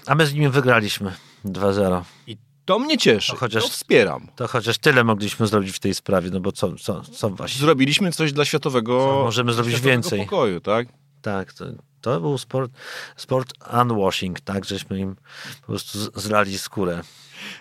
A 0.08 0.16
my 0.16 0.26
z 0.26 0.34
nim 0.34 0.52
wygraliśmy 0.52 1.14
2-0. 1.46 2.02
I 2.28 2.38
to 2.66 2.80
mnie 2.80 2.98
cieszy, 2.98 3.32
To 3.32 3.38
chociaż- 3.38 3.64
to 3.64 3.70
wspieram. 3.70 4.28
To 4.36 4.48
chociaż 4.48 4.78
tyle 4.78 5.04
mogliśmy 5.04 5.48
zrobić 5.48 5.72
w 5.76 5.80
tej 5.80 5.94
sprawie, 5.94 6.30
no 6.34 6.40
bo 6.40 6.52
co, 6.52 6.76
co, 6.76 7.02
co 7.02 7.30
właśnie... 7.30 7.60
Zrobiliśmy 7.60 8.12
coś 8.12 8.34
dla 8.34 8.46
światowego, 8.46 9.00
Co 9.00 9.24
możemy 9.24 9.54
zrobić 9.54 9.80
więcej? 9.80 10.20
pokoju, 10.20 10.60
tak? 10.62 10.88
Tak, 11.22 11.54
to 11.54 11.66
To 12.02 12.22
był 12.22 12.38
sport, 12.38 12.72
sport 13.16 13.54
unwashing, 13.82 14.40
tak, 14.40 14.66
żeśmy 14.66 15.00
im 15.00 15.16
po 15.62 15.68
prostu 15.68 16.00
z- 16.00 16.12
zlali 16.16 16.58
skórę. 16.58 17.02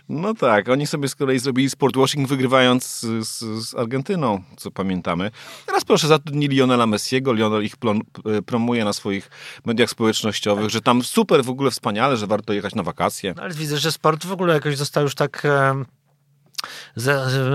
No 0.09 0.35
tak, 0.35 0.69
oni 0.69 0.87
sobie 0.87 1.09
z 1.09 1.15
kolei 1.15 1.39
zrobili 1.39 1.71
sportwashing 1.71 2.29
wygrywając 2.29 2.85
z, 2.87 3.29
z, 3.29 3.39
z 3.69 3.75
Argentyną, 3.75 4.43
co 4.57 4.71
pamiętamy. 4.71 5.31
Teraz 5.67 5.85
proszę, 5.85 6.07
zatrudnili 6.09 6.57
Lionela 6.57 6.87
Messiego, 6.87 7.33
Lionel 7.33 7.65
ich 7.65 7.77
plon, 7.77 8.01
e, 8.39 8.43
promuje 8.43 8.85
na 8.85 8.93
swoich 8.93 9.31
mediach 9.65 9.91
społecznościowych, 9.91 10.71
że 10.71 10.81
tam 10.81 11.03
super, 11.03 11.45
w 11.45 11.51
ogóle 11.51 11.71
wspaniale, 11.71 12.17
że 12.17 12.27
warto 12.27 12.53
jechać 12.53 12.75
na 12.75 12.83
wakacje. 12.83 13.35
No 13.37 13.43
ale 13.43 13.55
widzę, 13.55 13.79
że 13.79 13.93
sport 13.93 14.27
w 14.27 14.33
ogóle 14.33 14.55
jakoś 14.55 14.77
został 14.77 15.03
już 15.03 15.15
tak 15.15 15.43
za, 15.45 15.75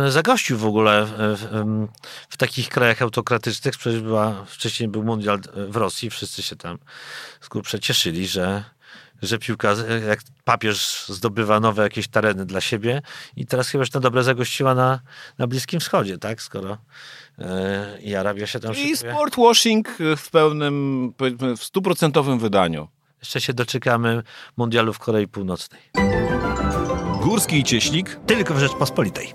zagościł 0.07 0.57
w 0.57 0.65
ogóle 0.65 1.05
w, 1.05 1.47
w, 2.29 2.37
takich 2.37 2.69
krajach 2.69 3.01
autokratycznych. 3.01 3.77
Przecież 3.77 4.01
była, 4.01 4.45
wcześniej 4.45 4.89
był 4.89 5.03
mundial 5.03 5.39
w 5.55 5.75
Rosji, 5.75 6.09
wszyscy 6.09 6.43
się 6.43 6.55
tam 6.55 6.77
z 7.41 7.47
grubsza 7.47 7.79
cieszyli, 7.79 8.27
że, 8.27 8.63
że 9.21 9.39
piłka, 9.39 9.75
jak 10.07 10.19
papież 10.43 11.05
zdobywa 11.07 11.59
nowe 11.59 11.83
jakieś 11.83 12.07
tereny 12.07 12.45
dla 12.45 12.61
siebie 12.61 13.01
i 13.35 13.45
teraz 13.45 13.69
chyba 13.69 13.81
już 13.81 13.91
na 13.91 13.99
dobre 13.99 14.23
zagościła 14.23 14.75
na, 14.75 14.99
na 15.37 15.47
Bliskim 15.47 15.79
Wschodzie, 15.79 16.17
tak? 16.17 16.41
Skoro 16.41 16.77
e, 17.39 18.01
i 18.01 18.15
Arabia 18.15 18.47
się 18.47 18.59
tam 18.59 18.71
I 18.71 18.75
szykuje. 18.75 18.95
sportwashing 18.97 19.87
w 20.17 20.29
pełnym, 20.31 21.13
powiedzmy, 21.17 21.57
w 21.57 21.63
stuprocentowym 21.63 22.39
wydaniu. 22.39 22.87
Jeszcze 23.19 23.41
się 23.41 23.53
doczekamy 23.53 24.23
mundialu 24.57 24.93
w 24.93 24.99
Korei 24.99 25.27
Północnej. 25.27 25.81
Górski 27.25 27.57
i 27.59 27.63
Cieśnik. 27.63 28.19
Tylko 28.27 28.53
w 28.53 28.59
Rzeczpospolitej. 28.59 29.33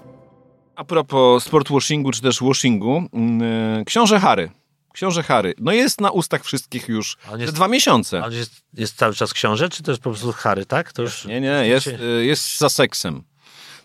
A 0.77 0.85
propos 0.85 1.45
sportwashingu, 1.45 2.11
czy 2.11 2.23
też 2.23 2.41
washingu, 2.43 3.03
mm, 3.13 3.85
książę 3.85 4.21
Harry. 4.21 4.51
Książę 4.93 5.23
Harry. 5.23 5.55
No 5.59 5.73
jest 5.73 6.01
na 6.01 6.11
ustach 6.11 6.45
wszystkich 6.45 6.89
już 6.89 7.17
On 7.33 7.41
jest- 7.41 7.55
dwa 7.55 7.69
miesiące. 7.69 8.23
A 8.23 8.27
on 8.27 8.33
jest, 8.33 8.53
jest 8.75 8.97
cały 8.97 9.15
czas 9.15 9.33
książę, 9.33 9.69
czy 9.69 9.83
to 9.83 9.91
jest 9.91 10.03
po 10.03 10.11
prostu 10.11 10.33
Harry, 10.33 10.67
tak? 10.67 10.93
To 10.93 11.03
już... 11.03 11.25
Nie, 11.25 11.41
nie, 11.41 11.49
jest, 11.67 11.87
Znaczy- 11.87 12.05
y, 12.05 12.25
jest 12.25 12.59
za 12.59 12.69
seksem. 12.69 13.23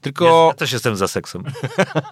Tylko, 0.05 0.47
ja 0.47 0.53
też 0.53 0.71
jestem 0.71 0.95
za 0.95 1.07
seksem. 1.07 1.43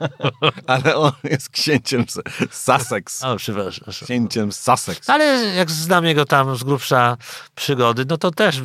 ale 0.67 0.95
on 0.95 1.11
jest 1.23 1.49
księciem 1.49 2.05
Sussex. 2.51 3.23
O, 3.23 3.35
przepraszam. 3.35 3.93
Księciem 4.03 4.51
Sussex. 4.51 5.09
Ale 5.09 5.25
jak 5.55 5.71
znam 5.71 6.05
jego 6.05 6.25
tam 6.25 6.55
z 6.55 6.63
grubsza 6.63 7.17
przygody, 7.55 8.05
no 8.09 8.17
to 8.17 8.31
też 8.31 8.61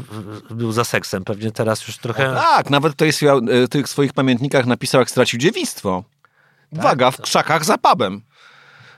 był 0.51 0.73
za 0.73 0.85
seksem. 0.85 1.25
Pewnie 1.25 1.53
teraz 1.53 1.89
już 1.89 1.99
trochę... 1.99 2.35
Tak, 2.35 2.71
nawet 2.71 2.93
tutaj 2.93 3.13
w 3.13 3.23
y, 3.51 3.69
tych 3.69 3.89
swoich 3.89 4.13
pamiętnikach 4.13 4.67
napisał, 4.67 5.01
jak 5.01 5.11
stracił 5.11 5.39
dziewictwo. 5.39 6.05
Uwaga, 6.71 7.11
w 7.11 7.21
krzakach 7.21 7.65
za 7.65 7.79
pubem. 7.79 8.23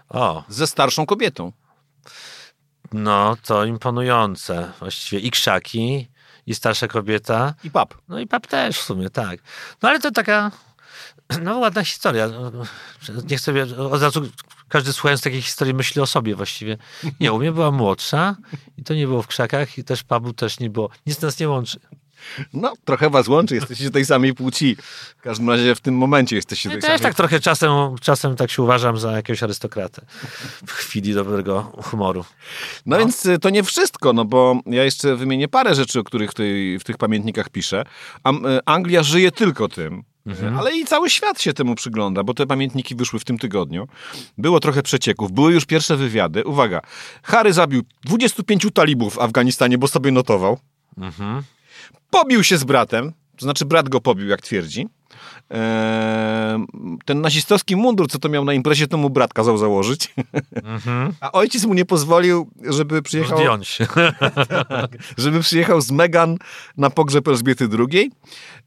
O, 0.08 0.44
Ze 0.48 0.66
starszą 0.66 1.06
kobietą. 1.06 1.52
no 2.92 3.36
to 3.46 3.64
imponujące. 3.64 4.72
Właściwie 4.78 5.22
i 5.22 5.30
krzaki, 5.30 6.10
i 6.46 6.55
starsza 6.55 6.88
kobieta. 6.88 7.55
I 7.64 7.70
pub. 7.70 8.03
No 8.09 8.20
i 8.20 8.26
pap 8.26 8.46
też 8.46 8.79
w 8.79 8.83
sumie, 8.83 9.11
tak. 9.11 9.40
No 9.83 9.88
ale 9.88 10.00
to 10.00 10.11
taka, 10.11 10.50
no 11.42 11.59
ładna 11.59 11.85
historia. 11.85 12.29
Niech 13.31 13.40
sobie 13.40 13.62
od 13.79 14.03
razu 14.03 14.31
każdy 14.68 14.92
słuchając 14.92 15.22
takiej 15.22 15.42
historii 15.42 15.74
myśli 15.74 16.00
o 16.00 16.07
sobie 16.07 16.35
właściwie. 16.35 16.79
Nie, 17.20 17.33
u 17.33 17.38
mnie 17.38 17.53
była 17.53 17.70
młodsza 17.70 18.37
i 18.76 18.85
to 18.85 18.94
nie 18.94 19.07
było 19.07 19.22
w 19.22 19.26
krzakach 19.26 19.79
i 19.79 19.85
też 19.85 20.03
pubu 20.03 20.33
też 20.33 20.61
nie 20.61 20.70
było. 20.70 20.90
Nic 21.07 21.20
nas 21.20 21.38
nie 21.38 21.48
łączy. 21.48 21.81
No, 22.52 22.72
trochę 22.85 23.11
was 23.11 23.28
łączy, 23.28 23.54
jesteście 23.54 23.90
tej 23.90 24.04
samej 24.04 24.35
płci. 24.35 24.76
W 25.18 25.22
każdym 25.22 25.50
razie 25.50 25.74
w 25.74 25.80
tym 25.80 25.94
momencie 25.94 26.37
jesteście 26.37 26.68
Ja 26.68 26.72
tej 26.72 26.83
też 26.83 26.88
samej 26.88 27.02
tak 27.02 27.14
trochę 27.14 27.40
czasem, 27.40 27.70
czasem 28.00 28.37
tak 28.37 28.50
się 28.50 28.62
uważam 28.62 28.98
za 28.98 29.12
jakiegoś 29.12 29.42
arystokratę 29.42 30.02
w 30.66 30.72
chwili 30.72 31.14
dobrego 31.14 31.62
humoru. 31.83 32.24
No, 32.87 32.98
więc 32.98 33.26
y, 33.26 33.38
to 33.38 33.50
nie 33.50 33.62
wszystko, 33.62 34.12
no 34.12 34.24
bo 34.24 34.61
ja 34.66 34.85
jeszcze 34.85 35.16
wymienię 35.16 35.48
parę 35.48 35.74
rzeczy, 35.74 36.00
o 36.00 36.04
których 36.04 36.35
tej, 36.35 36.78
w 36.78 36.85
tych 36.85 36.98
pamiętnikach 36.98 37.48
piszę. 37.48 37.85
Am, 38.24 38.46
y, 38.46 38.61
Anglia 38.66 39.02
żyje 39.02 39.33
tylko 39.33 39.68
tym. 39.68 40.04
Mhm. 40.26 40.59
Ale 40.59 40.76
i 40.76 40.85
cały 40.85 41.11
świat 41.11 41.40
się 41.40 41.52
temu 41.52 41.74
przygląda, 41.74 42.22
bo 42.22 42.35
te 42.35 42.46
pamiętniki 42.46 42.94
wyszły 42.94 43.18
w 43.18 43.24
tym 43.24 43.38
tygodniu. 43.38 43.88
Było 44.38 44.61
trochę 44.61 44.83
przecieków, 44.83 45.33
były 45.33 45.52
już 45.52 45.66
pierwsze 45.66 45.96
wywiady. 45.96 46.44
Uwaga, 46.44 46.80
Harry 47.22 47.52
zabił 47.52 47.83
25 48.04 48.66
talibów 48.74 49.14
w 49.14 49.18
Afganistanie, 49.18 49.78
bo 49.78 49.88
sobie 49.88 50.11
notował. 50.11 50.59
Mhm. 50.98 51.42
Pobił 52.11 52.44
się 52.44 52.57
z 52.59 52.64
bratem, 52.64 53.12
to 53.37 53.44
znaczy 53.44 53.64
brat 53.64 53.88
go 53.88 54.01
pobił, 54.01 54.29
jak 54.29 54.40
twierdzi. 54.40 54.88
Eee, 55.51 56.66
ten 57.05 57.20
nazistowski 57.20 57.77
mundur, 57.77 58.09
co 58.09 58.18
to 58.18 58.29
miał 58.29 58.44
na 58.44 58.53
imprezie, 58.53 58.87
to 58.87 58.96
mu 58.96 59.11
brat 59.11 59.33
kazał 59.33 59.59
założyć. 59.59 60.14
Mhm. 60.64 61.12
A 61.20 61.33
ojciec 61.33 61.64
mu 61.64 61.75
nie 61.75 61.85
pozwolił, 61.85 62.51
żeby 62.68 63.03
przyjechał, 63.03 63.38
Zdjąć 63.38 63.68
się. 63.68 63.87
żeby 65.18 65.40
przyjechał 65.40 65.81
z 65.81 65.90
Megan 65.90 66.37
na 66.77 66.90
pogrzeb 66.90 67.29
Elżbiety 67.29 67.68
II. 67.79 68.11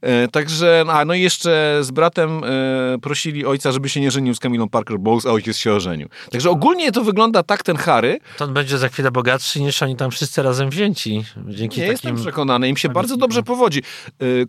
E, 0.00 0.28
także, 0.28 0.84
a 0.88 1.04
no 1.04 1.14
i 1.14 1.22
jeszcze 1.22 1.78
z 1.82 1.90
bratem 1.90 2.44
e, 2.44 2.98
prosili 3.02 3.46
ojca, 3.46 3.72
żeby 3.72 3.88
się 3.88 4.00
nie 4.00 4.10
żenił 4.10 4.34
z 4.34 4.38
Camilą 4.38 4.68
Parker 4.68 4.98
Bowles, 4.98 5.26
a 5.26 5.30
ojciec 5.30 5.56
się 5.56 5.72
ożenił. 5.72 6.08
Także 6.30 6.50
ogólnie 6.50 6.92
to 6.92 7.04
wygląda 7.04 7.42
tak, 7.42 7.62
ten 7.62 7.76
Harry. 7.76 8.18
To 8.38 8.44
on 8.44 8.54
będzie 8.54 8.78
za 8.78 8.88
chwilę 8.88 9.10
bogatszy 9.10 9.60
niż 9.60 9.82
oni 9.82 9.96
tam 9.96 10.10
wszyscy 10.10 10.42
razem 10.42 10.70
wzięci. 10.70 11.24
Dzięki 11.48 11.80
Nie 11.80 11.86
takim... 11.86 11.92
jestem 11.92 12.16
przekonany, 12.16 12.68
im 12.68 12.76
się 12.76 12.88
bardzo 12.88 13.16
dobrze 13.16 13.42
powodzi. 13.42 13.82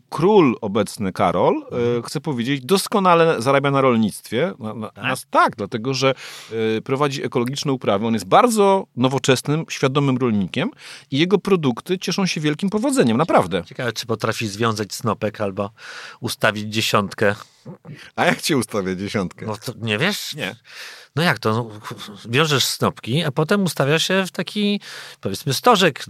Król 0.10 0.56
obecny 0.62 1.12
Karol, 1.14 1.62
chcę 2.06 2.22
powiedzieć, 2.22 2.66
doskonale 2.66 3.42
zarabia 3.42 3.72
na 3.72 3.82
rolnictwie. 3.82 4.54
Na, 4.60 4.74
na, 4.74 4.90
tak? 4.90 5.04
Nas, 5.04 5.26
tak, 5.30 5.56
dlatego 5.56 5.94
że 5.94 6.16
e, 6.78 6.82
prowadzi 6.82 7.26
ekologiczne 7.26 7.72
uprawy. 7.72 8.08
On 8.08 8.14
jest 8.14 8.26
bardzo 8.26 8.88
nowoczesnym, 8.96 9.66
świadomym 9.70 10.18
rolnikiem 10.18 10.70
i 11.12 11.18
jego 11.18 11.38
produkty 11.38 12.00
cieszą 12.00 12.26
się 12.26 12.42
wielkim 12.42 12.70
powodzeniem, 12.70 13.18
naprawdę. 13.18 13.64
Ciekawe, 13.66 13.94
czy 13.94 14.06
potrafi 14.06 14.48
związać 14.48 14.94
snopek 14.94 15.42
albo 15.42 15.72
ustawić 16.20 16.74
dziesiątkę. 16.74 17.36
A 18.16 18.26
jak 18.26 18.42
cię 18.42 18.58
ustawia 18.58 18.96
dziesiątkę? 18.96 19.46
No 19.46 19.58
to 19.58 19.74
nie 19.82 19.98
wiesz? 19.98 20.34
Nie. 20.34 20.56
No 21.16 21.24
jak 21.24 21.40
to? 21.40 21.54
No, 21.54 21.70
wiążesz 22.26 22.66
snopki, 22.66 23.24
a 23.24 23.32
potem 23.32 23.64
ustawia 23.64 24.00
się 24.00 24.26
w 24.28 24.32
taki, 24.32 24.80
powiedzmy, 25.22 25.54
stożek. 25.54 26.06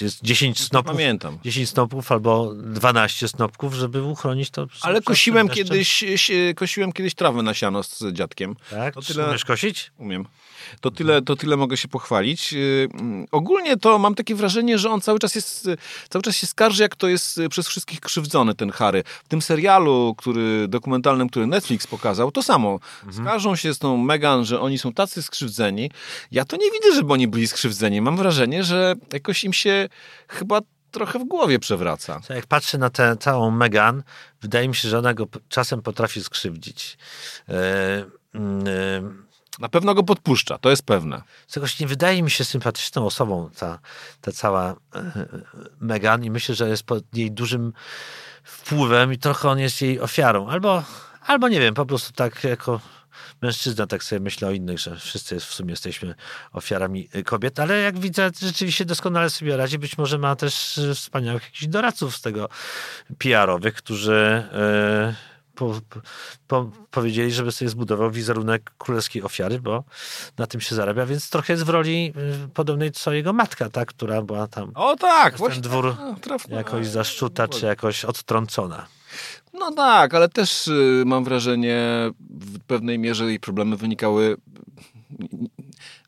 Jest 0.00 0.22
10 0.22 0.60
snopów. 0.64 0.92
Pamiętam. 0.92 1.38
10 1.44 1.68
snopów 1.68 2.12
albo 2.12 2.52
12 2.54 3.28
snopków, 3.28 3.74
żeby 3.74 4.02
uchronić 4.02 4.50
to. 4.50 4.66
Ale 4.82 5.02
kosiłem 5.02 5.48
kiedyś, 5.48 6.04
si- 6.16 6.54
kosiłem 6.56 6.92
kiedyś 6.92 7.14
trawę 7.14 7.42
na 7.42 7.54
siano 7.54 7.82
z 7.82 8.02
dziadkiem. 8.12 8.56
Tak? 8.70 8.94
To 8.94 9.02
tyle- 9.02 9.28
Umiesz 9.28 9.44
kosić? 9.44 9.90
Umiem. 9.98 10.24
To 10.80 10.90
tyle, 10.90 11.22
to 11.22 11.36
tyle 11.36 11.56
mogę 11.56 11.76
się 11.76 11.88
pochwalić. 11.88 12.52
Yy, 12.52 12.88
mm, 12.94 13.26
Ogólnie 13.30 13.76
to 13.76 13.98
mam 13.98 14.14
takie 14.14 14.34
wrażenie, 14.34 14.78
że 14.78 14.90
on 14.90 15.00
cały 15.00 15.18
czas 15.18 15.34
jest, 15.34 15.66
y, 15.66 15.76
cały 16.08 16.22
czas 16.22 16.36
się 16.36 16.46
skarży, 16.46 16.82
jak 16.82 16.96
to 16.96 17.08
jest 17.08 17.38
y, 17.38 17.48
przez 17.48 17.68
wszystkich 17.68 18.00
krzywdzony 18.00 18.54
ten 18.54 18.70
Harry. 18.70 19.02
W 19.24 19.28
tym 19.28 19.42
serialu, 19.42 20.14
który, 20.18 20.68
dokumentalnym, 20.68 21.28
który 21.28 21.46
Netflix 21.46 21.86
pokazał, 21.86 22.32
to 22.32 22.42
samo. 22.42 22.80
Skarżą 23.12 23.56
się 23.58 23.74
z 23.74 23.78
tą 23.78 23.96
Megan, 23.96 24.44
że 24.44 24.60
oni 24.60 24.78
są 24.78 24.92
tacy 24.92 25.22
skrzywdzeni. 25.22 25.90
Ja 26.30 26.44
to 26.44 26.56
nie 26.56 26.70
widzę, 26.70 26.94
żeby 26.94 27.12
oni 27.12 27.28
byli 27.28 27.48
skrzywdzeni. 27.48 28.00
Mam 28.00 28.16
wrażenie, 28.16 28.64
że 28.64 28.94
jakoś 29.12 29.44
im 29.44 29.52
się 29.52 29.88
chyba 30.28 30.60
trochę 30.90 31.18
w 31.18 31.24
głowie 31.24 31.58
przewraca. 31.58 32.20
Jak 32.28 32.46
patrzę 32.46 32.78
na 32.78 32.90
tę 32.90 33.16
całą 33.20 33.50
Megan, 33.50 34.02
wydaje 34.42 34.68
mi 34.68 34.74
się, 34.74 34.88
że 34.88 34.98
ona 34.98 35.14
go 35.14 35.26
czasem 35.48 35.82
potrafi 35.82 36.24
skrzywdzić. 36.24 36.98
Mm, 38.34 38.64
e, 38.66 39.28
Na 39.58 39.68
pewno 39.68 39.94
go 39.94 40.02
podpuszcza, 40.02 40.58
to 40.58 40.70
jest 40.70 40.82
pewne. 40.82 41.22
Czegoś 41.48 41.80
nie 41.80 41.86
wydaje 41.86 42.22
mi 42.22 42.30
się 42.30 42.44
sympatyczną 42.44 43.06
osobą 43.06 43.50
ta, 43.58 43.78
ta 44.20 44.32
cała 44.32 44.74
e, 44.94 45.28
Megan 45.80 46.24
i 46.24 46.30
myślę, 46.30 46.54
że 46.54 46.68
jest 46.68 46.82
pod 46.82 47.04
jej 47.14 47.30
dużym 47.30 47.72
wpływem 48.42 49.12
i 49.12 49.18
trochę 49.18 49.48
on 49.48 49.58
jest 49.58 49.82
jej 49.82 50.00
ofiarą. 50.00 50.48
Albo, 50.48 50.82
albo 51.26 51.48
nie 51.48 51.60
wiem, 51.60 51.74
po 51.74 51.86
prostu 51.86 52.12
tak 52.12 52.44
jako 52.44 52.80
mężczyzna 53.42 53.86
tak 53.86 54.04
sobie 54.04 54.20
myślę 54.20 54.48
o 54.48 54.50
innych, 54.50 54.78
że 54.78 54.96
wszyscy 54.96 55.40
w 55.40 55.44
sumie 55.44 55.70
jesteśmy 55.70 56.14
ofiarami 56.52 57.08
kobiet, 57.24 57.60
ale 57.60 57.78
jak 57.78 57.98
widzę, 57.98 58.30
rzeczywiście 58.40 58.84
doskonale 58.84 59.30
sobie 59.30 59.56
radzi. 59.56 59.78
Być 59.78 59.98
może 59.98 60.18
ma 60.18 60.36
też 60.36 60.78
y, 60.78 60.94
wspaniałych 60.94 61.42
jakichś 61.42 61.66
doradców 61.66 62.16
z 62.16 62.20
tego 62.20 62.48
PR-owych, 63.18 63.74
którzy 63.74 64.44
y, 65.12 65.38
po, 65.54 65.80
po, 66.48 66.70
powiedzieli, 66.90 67.32
żeby 67.32 67.52
sobie 67.52 67.68
zbudował 67.68 68.10
wizerunek 68.10 68.70
królewskiej 68.78 69.22
ofiary, 69.22 69.60
bo 69.60 69.84
na 70.38 70.46
tym 70.46 70.60
się 70.60 70.74
zarabia, 70.74 71.06
więc 71.06 71.30
trochę 71.30 71.52
jest 71.52 71.64
w 71.64 71.68
roli 71.68 72.12
y, 72.44 72.48
podobnej 72.48 72.92
co 72.92 73.12
jego 73.12 73.32
matka, 73.32 73.70
ta, 73.70 73.84
która 73.84 74.22
była 74.22 74.46
tam 74.46 74.72
O 74.74 74.96
tak, 74.96 75.32
ten 75.32 75.38
właśnie. 75.38 75.62
dwór 75.62 75.96
A, 76.00 76.20
trafna. 76.20 76.56
jakoś 76.56 76.86
zaszczuta, 76.86 77.48
czy 77.48 77.66
jakoś 77.66 78.04
odtrącona. 78.04 78.86
No 79.58 79.72
tak, 79.72 80.14
ale 80.14 80.28
też 80.28 80.68
y, 80.68 81.02
mam 81.06 81.24
wrażenie, 81.24 81.78
w 82.30 82.60
pewnej 82.60 82.98
mierze 82.98 83.24
jej 83.24 83.40
problemy 83.40 83.76
wynikały. 83.76 84.36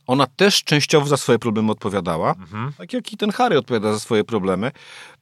Ona 0.06 0.26
też 0.26 0.64
częściowo 0.64 1.06
za 1.06 1.16
swoje 1.16 1.38
problemy 1.38 1.72
odpowiadała, 1.72 2.34
tak 2.78 2.92
jak 2.92 3.12
i 3.12 3.16
ten 3.16 3.30
Harry 3.30 3.58
odpowiada 3.58 3.92
za 3.92 4.00
swoje 4.00 4.24
problemy, 4.24 4.70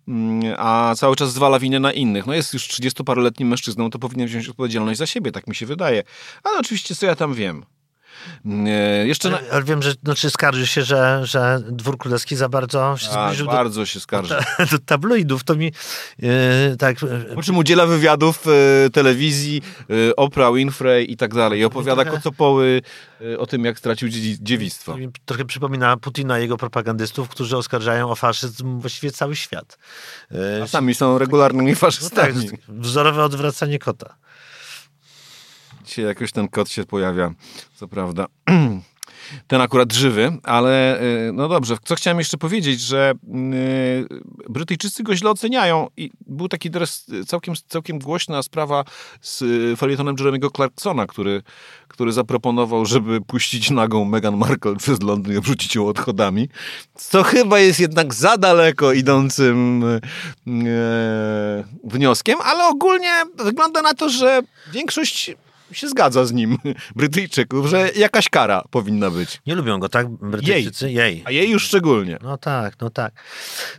mm, 0.09 0.55
a 0.59 0.95
cały 0.97 1.17
czas 1.17 1.33
zwala 1.33 1.59
winę 1.59 1.81
na 1.81 1.93
innych. 1.93 2.27
No 2.27 2.35
jest 2.35 2.55
już 2.55 2.69
30-paroletnim 2.69 3.45
mężczyzną, 3.45 3.91
to 3.91 3.99
powinien 3.99 4.29
wziąć 4.29 4.49
odpowiedzialność 4.49 4.99
za 4.99 5.07
siebie, 5.07 5.33
tak 5.33 5.47
mi 5.47 5.55
się 5.55 5.67
wydaje. 5.67 6.03
Ale 6.45 6.59
oczywiście, 6.59 6.95
co 6.95 7.07
ja 7.07 7.15
tam 7.15 7.35
wiem. 7.35 7.65
E, 8.67 9.07
jeszcze 9.07 9.31
na... 9.31 9.39
Ale 9.53 9.63
wiem, 9.65 9.83
że 9.83 9.93
znaczy 10.05 10.31
skarży 10.31 10.67
się, 10.67 10.83
że, 10.83 11.21
że 11.25 11.61
dwór 11.71 11.99
królewski 11.99 12.37
za 12.37 12.49
bardzo 12.49 12.97
się 12.97 13.09
Tak, 13.09 13.27
zbliżył 13.27 13.47
do, 13.47 13.53
bardzo 13.53 13.87
się 13.87 14.01
skarży. 14.01 14.35
do 14.71 14.79
tabloidów. 14.87 15.45
To 15.45 15.55
mi 15.55 15.73
e, 16.23 16.77
tak... 16.77 16.97
e, 17.03 17.35
Po 17.35 17.43
czym 17.43 17.57
udziela 17.59 17.87
wywiadów 17.87 18.45
e, 18.87 18.91
telewizji, 18.91 19.63
e, 20.09 20.17
Oprah 20.17 20.55
Winfrey 20.55 21.13
i 21.13 21.17
tak 21.17 21.35
dalej. 21.35 21.61
I 21.61 21.65
opowiada 21.65 22.03
trochę- 22.03 22.17
kocopoły 22.19 22.83
o 23.39 23.47
tym, 23.47 23.65
jak 23.65 23.79
stracił 23.79 24.09
dzie- 24.09 24.39
dziewictwo. 24.41 24.97
Trochę 25.25 25.45
przypomina 25.45 25.97
Putina 25.97 26.39
i 26.39 26.43
jego 26.43 26.57
propagandystów, 26.57 27.29
którzy 27.29 27.57
oskarżają 27.57 28.11
o 28.11 28.15
faszyzm 28.17 28.81
właściwie 28.81 29.11
cały 29.13 29.37
świat. 29.37 29.79
A 30.63 30.67
sami 30.67 30.95
są 30.95 31.19
regularnymi 31.19 31.65
no 31.67 31.71
tak, 31.73 31.79
faszystami. 31.81 32.51
wzorowe 32.69 33.25
odwracanie 33.25 33.79
kota. 33.79 34.15
Dzisiaj 35.89 36.05
jakoś 36.05 36.33
ten 36.33 36.49
kot 36.49 36.71
się 36.71 36.85
pojawia, 36.85 37.35
co 37.75 37.89
prawda. 37.89 38.27
Ten 39.47 39.61
akurat 39.61 39.93
żywy, 39.93 40.39
ale 40.43 41.03
y, 41.03 41.33
no 41.33 41.49
dobrze. 41.49 41.77
Co 41.85 41.95
chciałem 41.95 42.19
jeszcze 42.19 42.39
powiedzieć, 42.39 42.81
że 42.81 43.13
y, 43.25 44.09
Brytyjczycy 44.49 45.03
go 45.03 45.17
źle 45.17 45.31
oceniają 45.31 45.87
i 45.97 46.11
był 46.27 46.49
taki 46.49 46.71
teraz 46.71 47.07
całkiem, 47.27 47.55
całkiem 47.69 47.99
głośna 47.99 48.43
sprawa 48.43 48.85
z 49.21 49.43
y, 49.43 49.77
felietonem 49.77 50.17
Jeremy'ego 50.17 50.53
Clarksona, 50.57 51.07
który, 51.07 51.43
który 51.89 52.13
zaproponował, 52.13 52.87
żeby 52.87 53.21
puścić 53.21 53.71
nagą 53.71 54.05
Meghan 54.05 54.37
Markle 54.37 54.77
przez 54.77 55.03
Londyn 55.03 55.35
i 55.35 55.37
obrzucić 55.37 55.75
ją 55.75 55.89
odchodami, 55.89 56.49
co 56.95 57.23
chyba 57.23 57.59
jest 57.59 57.81
jednak 57.81 58.15
za 58.15 58.37
daleko 58.37 58.93
idącym 58.93 59.85
e, 59.85 60.01
wnioskiem, 61.85 62.39
ale 62.45 62.65
ogólnie 62.65 63.13
wygląda 63.45 63.83
na 63.83 63.95
to, 63.95 64.09
że 64.09 64.43
większość 64.73 65.37
się 65.73 65.89
zgadza 65.89 66.25
z 66.25 66.33
nim, 66.33 66.59
Brytyjczyków, 66.97 67.67
że 67.67 67.91
jakaś 67.97 68.29
kara 68.29 68.63
powinna 68.71 69.11
być. 69.11 69.41
Nie 69.47 69.55
lubią 69.55 69.79
go, 69.79 69.89
tak? 69.89 70.09
Brytyjczycy? 70.09 70.91
Jej. 70.91 71.23
A 71.27 71.31
jej 71.31 71.51
już 71.51 71.65
szczególnie. 71.65 72.19
No 72.23 72.39
tak, 72.39 72.75
no 72.81 72.91
tak. 72.91 73.13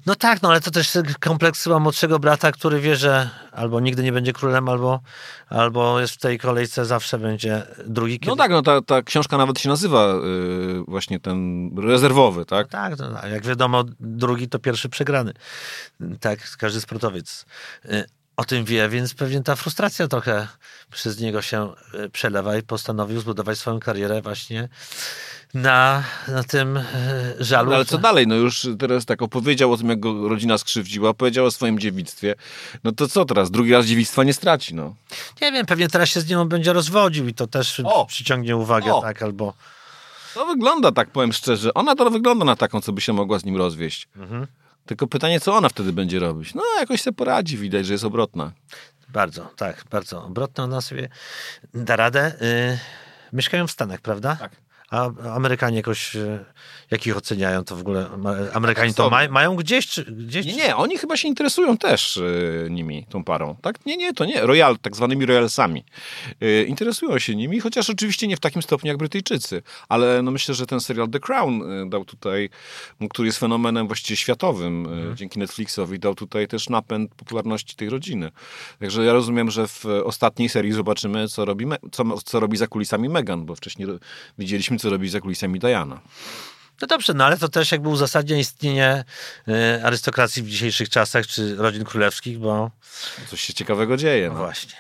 No 0.06 0.16
tak, 0.16 0.42
no 0.42 0.50
ale 0.50 0.62
to 0.62 0.72
też 0.72 0.98
kompleks 1.20 1.64
chyba 1.64 1.80
młodszego 1.80 2.20
brata, 2.20 2.52
który 2.52 2.80
wie, 2.80 2.96
że 2.96 3.30
albo 3.52 3.80
nigdy 3.80 4.04
nie 4.04 4.12
będzie 4.12 4.34
królem, 4.34 4.70
albo, 4.70 5.00
albo 5.50 6.00
jest 6.00 6.14
w 6.14 6.18
tej 6.18 6.40
kolejce 6.40 6.86
zawsze 6.86 7.20
będzie 7.20 7.64
drugi. 7.86 8.20
No 8.26 8.36
tak, 8.36 8.52
no 8.52 8.62
ta, 8.62 8.82
ta 8.82 9.02
książka 9.02 9.38
nawet 9.38 9.60
się 9.60 9.70
nazywa 9.70 10.14
y, 10.16 10.84
właśnie 10.88 11.20
ten 11.20 11.70
rezerwowy, 11.78 12.46
tak? 12.46 12.68
Tak, 12.68 12.98
no, 13.00 13.22
a 13.22 13.28
jak 13.28 13.46
wiadomo, 13.46 13.84
drugi 14.00 14.50
to 14.50 14.60
pierwszy 14.60 14.90
przegrany. 14.90 15.34
Tak, 16.20 16.40
każdy 16.58 16.82
sportowiec 16.82 17.46
y, 17.86 18.19
o 18.40 18.46
tym 18.46 18.66
wie, 18.66 18.90
więc 18.90 19.14
pewnie 19.14 19.44
ta 19.44 19.56
frustracja 19.56 20.08
trochę 20.08 20.48
przez 20.92 21.20
niego 21.20 21.42
się 21.42 21.74
y, 21.94 22.10
przelewa 22.10 22.58
i 22.58 22.64
postanowił 22.64 23.20
zbudować 23.20 23.58
swoją 23.58 23.80
karierę 23.80 24.22
właśnie 24.22 24.70
na, 25.54 26.04
na 26.28 26.44
tym 26.44 26.78
y, 26.78 26.84
żalu. 27.40 27.70
No, 27.70 27.76
ale 27.76 27.86
co 27.86 27.98
dalej? 27.98 28.28
No 28.28 28.36
już 28.36 28.68
teraz 28.80 29.06
tak 29.06 29.22
opowiedział 29.22 29.74
o 29.74 29.78
tym, 29.78 29.90
jak 29.90 30.00
go 30.00 30.30
rodzina 30.30 30.58
skrzywdziła, 30.58 31.14
powiedział 31.14 31.46
o 31.46 31.52
swoim 31.52 31.80
dziewictwie. 31.80 32.36
No 32.84 32.92
to 32.92 33.08
co 33.08 33.26
teraz? 33.26 33.52
Drugi 33.52 33.74
raz 33.74 33.86
dziewictwa 33.86 34.24
nie 34.24 34.34
straci, 34.34 34.76
no. 34.76 34.96
Nie 35.42 35.52
wiem, 35.52 35.66
pewnie 35.66 35.88
teraz 35.88 36.10
się 36.10 36.22
z 36.22 36.30
nią 36.30 36.46
będzie 36.50 36.74
rozwodził 36.74 37.28
i 37.28 37.34
to 37.34 37.48
też 37.48 37.82
O! 37.84 38.06
przyciągnie 38.06 38.58
uwagę, 38.58 38.94
O! 38.94 39.02
tak, 39.02 39.24
albo... 39.24 39.54
To 40.34 40.46
wygląda 40.46 40.92
tak, 40.92 41.12
powiem 41.12 41.34
szczerze. 41.34 41.74
Ona 41.74 41.96
to 41.96 42.10
wygląda 42.10 42.46
na 42.46 42.56
taką, 42.56 42.82
co 42.82 42.92
by 42.92 43.02
się 43.02 43.14
mogła 43.14 43.40
z 43.40 43.46
nim 43.46 43.58
rozwieść. 43.58 44.08
Mhm. 44.16 44.48
Tylko 44.86 45.08
pytanie, 45.08 45.40
co 45.40 45.56
ona 45.56 45.70
wtedy 45.70 45.94
będzie 45.94 46.20
robić? 46.20 46.54
No, 46.54 46.62
jakoś 46.80 47.02
sobie 47.02 47.16
poradzi, 47.16 47.58
widać, 47.58 47.86
że 47.86 47.94
jest 47.94 48.04
obrotna. 48.04 48.52
Bardzo, 49.10 49.46
tak, 49.56 49.84
bardzo 49.92 50.24
obrotna 50.24 50.64
ona 50.64 50.82
sobie 50.82 51.10
da 51.74 51.96
radę. 51.96 52.34
Y, 52.42 52.80
mieszkają 53.34 53.68
w 53.68 53.72
Stanach, 53.72 54.02
prawda? 54.02 54.36
Tak. 54.36 54.52
A 54.92 55.10
Amerykanie 55.36 55.78
jakoś, 55.78 56.16
y, 56.16 56.46
jak 56.92 57.08
ich 57.08 57.18
oceniają, 57.18 57.64
to 57.64 57.76
w 57.76 57.80
ogóle 57.80 58.10
Amerykanie 58.54 58.94
to 58.94 59.10
ma, 59.10 59.28
mają 59.28 59.56
gdzieś, 59.56 59.88
czy, 59.88 60.04
gdzieś 60.04 60.46
Nie, 60.46 60.56
nie, 60.56 60.76
oni 60.76 60.98
chyba 60.98 61.18
się 61.18 61.28
interesują 61.28 61.78
też 61.78 62.18
y, 62.18 62.68
nimi, 62.70 63.06
tą 63.10 63.24
parą. 63.24 63.56
Tak? 63.62 63.86
Nie, 63.86 63.98
nie, 63.98 64.14
to 64.14 64.26
nie. 64.26 64.42
Royal, 64.42 64.78
tak 64.78 64.96
zwanymi 64.96 65.26
royalsami. 65.26 65.84
Y, 66.44 66.66
interesują 66.68 67.20
się 67.20 67.36
nimi, 67.36 67.60
chociaż 67.60 67.90
oczywiście 67.90 68.28
nie 68.28 68.38
w 68.38 68.40
takim 68.40 68.62
stopniu 68.62 68.88
jak 68.88 68.98
Brytyjczycy. 68.98 69.62
Ale 69.90 70.22
no 70.22 70.32
myślę, 70.32 70.56
że 70.56 70.66
ten 70.66 70.80
serial 70.80 71.10
The 71.10 71.20
Crown 71.20 71.90
dał 71.90 72.06
tutaj, 72.06 72.50
który 73.10 73.28
jest 73.28 73.40
fenomenem 73.40 73.88
właściwie 73.88 74.18
światowym, 74.18 74.86
y, 75.12 75.16
dzięki 75.16 75.40
Netflixowi, 75.40 76.00
dał 76.00 76.16
tutaj 76.16 76.48
też 76.48 76.70
napęd 76.70 77.16
popularności 77.16 77.76
tej 77.76 77.90
rodziny. 77.90 78.32
Także 78.80 79.06
ja 79.06 79.14
rozumiem, 79.14 79.52
że 79.52 79.68
w 79.68 79.86
ostatniej 80.04 80.50
serii 80.50 80.72
zobaczymy, 80.72 81.28
co 81.28 81.46
robi, 81.46 81.66
Me- 81.66 81.78
co, 81.92 82.22
co 82.22 82.40
robi 82.40 82.58
za 82.58 82.68
kulisami 82.68 83.10
Meghan, 83.10 83.46
bo 83.46 83.56
wcześniej 83.56 83.88
widzieliśmy, 84.38 84.79
co 84.80 84.90
robi 84.90 85.10
za 85.10 85.20
kulisami 85.22 85.60
Diana. 85.60 86.00
No 86.82 86.88
dobrze, 86.88 87.14
no 87.14 87.26
ale 87.26 87.38
to 87.38 87.50
też 87.50 87.72
jakby 87.72 87.90
uzasadnia 87.90 88.38
istnienie 88.38 89.04
y, 89.48 89.86
arystokracji 89.86 90.44
w 90.44 90.48
dzisiejszych 90.50 90.90
czasach, 90.90 91.28
czy 91.28 91.56
rodzin 91.56 91.84
królewskich, 91.84 92.40
bo 92.40 92.72
Coś 93.30 93.42
się 93.42 93.54
ciekawego 93.54 93.98
dzieje. 93.98 94.28
no 94.28 94.34
No. 94.34 94.40
właśnie. 94.40 94.74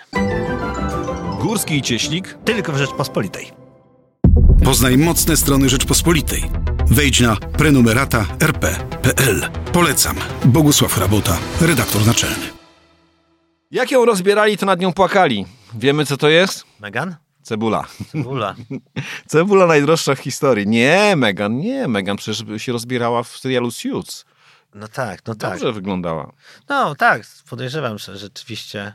Górski 1.41 1.77
i 1.77 1.81
Cieślik 1.81 2.37
Tylko 2.45 2.71
w 2.73 2.77
Rzeczpospolitej. 2.77 3.51
Poznaj 4.65 4.97
mocne 4.97 5.37
strony 5.37 5.69
Rzeczpospolitej. 5.69 6.43
Wejdź 6.87 7.19
na 7.19 7.35
prenumerata 7.35 8.25
rp.pl. 8.39 9.49
Polecam. 9.73 10.15
Bogusław 10.45 10.97
Rabota, 10.97 11.37
redaktor 11.61 12.05
naczelny. 12.07 12.45
Jak 13.71 13.91
ją 13.91 14.05
rozbierali, 14.05 14.57
to 14.57 14.65
nad 14.65 14.79
nią 14.79 14.93
płakali. 14.93 15.45
Wiemy, 15.73 16.05
co 16.05 16.17
to 16.17 16.29
jest? 16.29 16.63
Megan? 16.79 17.15
Cebula. 17.43 17.85
Ula. 18.25 18.55
Cebula 19.27 19.67
najdroższa 19.67 20.15
w 20.15 20.19
historii. 20.19 20.67
Nie, 20.67 21.15
Megan, 21.15 21.57
nie. 21.57 21.87
Megan 21.87 22.17
przecież 22.17 22.61
się 22.61 22.71
rozbierała 22.71 23.23
w 23.23 23.27
serialu 23.27 23.71
Suits. 23.71 24.25
No 24.75 24.87
tak, 24.87 25.19
no 25.27 25.35
tak. 25.35 25.51
Dobrze 25.51 25.73
wyglądała. 25.73 26.31
No 26.69 26.95
tak, 26.95 27.21
podejrzewam, 27.49 27.97
że 27.97 28.17
rzeczywiście 28.17 28.93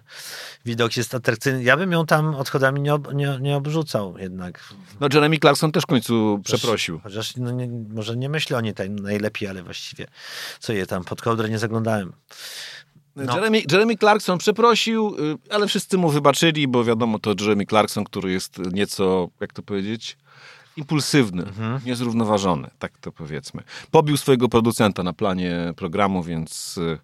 widok 0.64 0.96
jest 0.96 1.14
atrakcyjny. 1.14 1.62
Ja 1.62 1.76
bym 1.76 1.92
ją 1.92 2.07
tam 2.07 2.35
odchodami 2.35 2.80
nie, 2.80 2.94
ob, 2.94 3.14
nie, 3.14 3.38
nie 3.40 3.57
obrzucał 3.57 4.18
jednak. 4.18 4.61
No 5.00 5.09
Jeremy 5.12 5.38
Clarkson 5.38 5.72
też 5.72 5.83
w 5.83 5.87
końcu 5.87 6.40
przeprosił. 6.44 7.00
Chociaż 7.00 7.37
no, 7.37 7.50
nie, 7.50 7.68
może 7.88 8.16
nie 8.16 8.28
myślę 8.28 8.57
o 8.57 8.61
niej 8.61 8.74
tak 8.74 8.90
najlepiej, 8.90 9.48
ale 9.48 9.62
właściwie 9.62 10.07
co 10.61 10.72
je 10.72 10.87
tam, 10.87 11.04
pod 11.04 11.22
kołdrę 11.22 11.48
nie 11.48 11.59
zaglądałem. 11.59 12.12
No. 13.16 13.35
Jeremy, 13.35 13.62
Jeremy 13.72 13.96
Clarkson 13.96 14.38
przeprosił, 14.38 15.16
y, 15.18 15.55
ale 15.55 15.66
wszyscy 15.66 15.98
mu 15.98 16.09
wybaczyli, 16.09 16.68
bo 16.68 16.85
wiadomo, 16.85 17.18
to 17.18 17.35
Jeremy 17.40 17.66
Clarkson, 17.66 18.05
który 18.05 18.33
jest 18.33 18.59
nieco, 18.72 19.29
jak 19.40 19.53
to 19.53 19.62
powiedzieć, 19.62 20.16
impulsywny, 20.77 21.42
Mhm. 21.42 21.81
niezrównoważony, 21.87 22.70
tak 22.79 22.98
to 22.98 23.12
powiedzmy. 23.12 23.62
Pobił 23.90 24.16
swojego 24.16 24.48
producenta 24.48 25.03
na 25.03 25.12
planie 25.12 25.72
programu, 25.77 26.22
więc 26.22 26.79
y, 26.79 26.98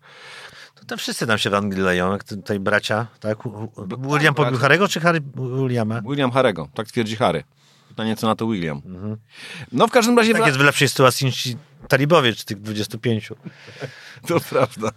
To, 0.87 0.97
wszyscy 0.97 1.27
tam 1.27 1.39
się 1.39 1.51
w 1.51 1.55
Anglii 1.55 1.83
leją, 1.83 2.13
jak 2.13 2.25
tutaj 2.25 2.61
bracia, 2.61 3.07
tak? 3.21 3.39
William 3.89 3.99
bracia. 4.09 4.33
pobił 4.33 4.59
Harego, 4.59 4.89
czy 4.89 5.01
Harry 5.01 5.21
Williama? 5.37 6.01
William 6.01 6.31
Harego, 6.31 6.69
tak 6.75 6.87
twierdzi 6.87 7.17
Harry. 7.17 7.45
Pytanie, 7.91 8.17
co 8.17 8.27
na 8.27 8.35
to 8.37 8.47
William. 8.47 8.83
No 9.73 9.87
w 9.87 9.91
każdym 9.91 10.19
razie... 10.19 10.33
Tak 10.33 10.47
jest 10.47 10.59
w 10.59 10.61
lepszej 10.61 10.89
sytuacji 10.89 11.27
niż 11.27 11.49
talibowie, 11.89 12.33
czy 12.33 12.45
tych 12.45 12.61
25. 12.61 13.29
To 14.29 14.41
prawda. 14.41 14.91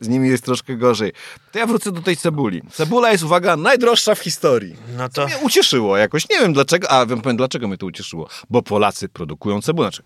Z 0.00 0.08
nimi 0.08 0.28
jest 0.28 0.44
troszkę 0.44 0.76
gorzej. 0.76 1.12
To 1.52 1.58
ja 1.58 1.66
wrócę 1.66 1.92
do 1.92 2.02
tej 2.02 2.16
cebuli. 2.16 2.62
Cebula 2.72 3.12
jest, 3.12 3.24
uwaga, 3.24 3.56
najdroższa 3.56 4.14
w 4.14 4.18
historii. 4.18 4.76
No 4.96 5.08
to 5.08 5.26
Mnie 5.26 5.38
ucieszyło 5.38 5.96
jakoś. 5.96 6.28
Nie 6.28 6.40
wiem 6.40 6.52
dlaczego, 6.52 6.90
a 6.90 7.06
wiem 7.06 7.20
powiem 7.20 7.36
dlaczego 7.36 7.68
mnie 7.68 7.78
to 7.78 7.86
ucieszyło. 7.86 8.28
Bo 8.50 8.62
Polacy 8.62 9.08
produkują 9.08 9.62
cebulę. 9.62 9.88
Znaczy, 9.88 10.02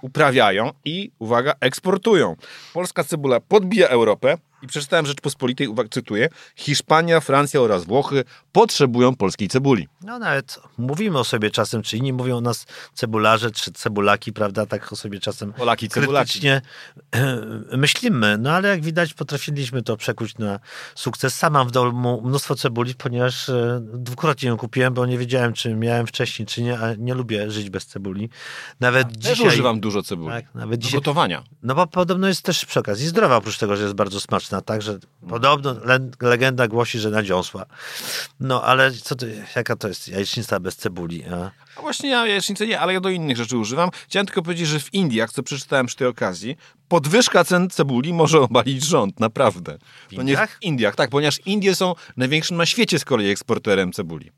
uprawiają 0.00 0.72
i, 0.84 1.10
uwaga, 1.18 1.54
eksportują. 1.60 2.36
Polska 2.72 3.04
cebula 3.04 3.40
podbija 3.40 3.88
Europę 3.88 4.38
i 4.66 4.68
przeczytałem 4.68 5.06
Rzeczpospolitej, 5.06 5.68
uwaga, 5.68 5.88
cytuję, 5.88 6.28
Hiszpania, 6.56 7.20
Francja 7.20 7.60
oraz 7.60 7.84
Włochy 7.84 8.24
potrzebują 8.52 9.16
polskiej 9.16 9.48
cebuli. 9.48 9.88
No 10.02 10.18
nawet 10.18 10.60
mówimy 10.78 11.18
o 11.18 11.24
sobie 11.24 11.50
czasem, 11.50 11.82
czy 11.82 11.96
inni 11.96 12.12
mówią 12.12 12.36
o 12.36 12.40
nas 12.40 12.66
cebularze, 12.94 13.50
czy 13.50 13.72
cebulaki, 13.72 14.32
prawda? 14.32 14.66
Tak 14.66 14.92
o 14.92 14.96
sobie 14.96 15.20
czasem 15.20 15.52
Polaki, 15.52 15.88
cebulaki. 15.88 16.26
krytycznie 16.30 16.62
e, 17.14 17.76
myślimy. 17.76 18.38
No 18.38 18.50
ale 18.50 18.68
jak 18.68 18.82
widać 18.82 19.14
potrafiliśmy 19.14 19.82
to 19.82 19.96
przekuć 19.96 20.38
na 20.38 20.58
sukces. 20.94 21.34
Sam 21.34 21.52
mam 21.52 21.68
w 21.68 21.70
domu 21.70 22.22
mnóstwo 22.24 22.54
cebuli, 22.54 22.94
ponieważ 22.94 23.48
e, 23.48 23.80
dwukrotnie 23.82 24.48
ją 24.48 24.56
kupiłem, 24.56 24.94
bo 24.94 25.06
nie 25.06 25.18
wiedziałem, 25.18 25.52
czy 25.52 25.74
miałem 25.74 26.06
wcześniej, 26.06 26.46
czy 26.46 26.62
nie, 26.62 26.78
a 26.78 26.94
nie 26.94 27.14
lubię 27.14 27.50
żyć 27.50 27.70
bez 27.70 27.86
cebuli. 27.86 28.28
Nawet 28.80 29.08
Też 29.22 29.22
dzisiaj... 29.36 29.48
używam 29.48 29.80
dużo 29.80 30.02
cebuli. 30.02 30.28
Tak, 30.34 30.54
nawet 30.54 30.80
Do 30.80 30.84
dzisiaj 30.84 31.00
gotowania. 31.00 31.44
no 31.62 31.74
bo 31.74 31.86
podobno 31.86 32.28
jest 32.28 32.42
też 32.42 32.64
przy 32.64 32.80
okazji 32.80 33.06
zdrowa, 33.08 33.36
oprócz 33.36 33.58
tego, 33.58 33.76
że 33.76 33.82
jest 33.82 33.94
bardzo 33.94 34.20
smaczna, 34.20 34.55
tak, 34.60 34.82
że 34.82 34.98
podobno 35.28 35.74
le 35.84 36.10
legenda 36.20 36.68
głosi, 36.68 36.98
że 36.98 37.10
nadziąsła. 37.10 37.66
No 38.40 38.62
ale 38.62 38.92
co 38.92 39.16
to, 39.16 39.26
jaka 39.56 39.76
to 39.76 39.88
jest 39.88 40.08
jajecznica 40.08 40.60
bez 40.60 40.76
cebuli? 40.76 41.24
A? 41.24 41.50
A 41.76 41.80
właśnie 41.80 42.10
ja 42.10 42.26
jajecznicę 42.26 42.66
nie, 42.66 42.80
ale 42.80 42.92
ja 42.92 43.00
do 43.00 43.08
innych 43.08 43.36
rzeczy 43.36 43.58
używam. 43.58 43.90
Chciałem 44.08 44.26
tylko 44.26 44.42
powiedzieć, 44.42 44.68
że 44.68 44.80
w 44.80 44.94
Indiach, 44.94 45.32
co 45.32 45.42
przeczytałem 45.42 45.86
przy 45.86 45.96
tej 45.96 46.08
okazji, 46.08 46.56
podwyżka 46.88 47.44
cen 47.44 47.70
cebuli 47.70 48.12
może 48.12 48.40
obalić 48.40 48.84
rząd, 48.84 49.20
naprawdę. 49.20 49.78
W 50.08 50.12
Indiach? 50.12 50.50
w 50.50 50.62
Indiach, 50.62 50.96
tak, 50.96 51.10
ponieważ 51.10 51.40
Indie 51.46 51.74
są 51.74 51.94
największym 52.16 52.56
na 52.56 52.66
świecie 52.66 52.98
z 52.98 53.04
kolei 53.04 53.30
eksporterem 53.30 53.92
cebuli. 53.92 54.32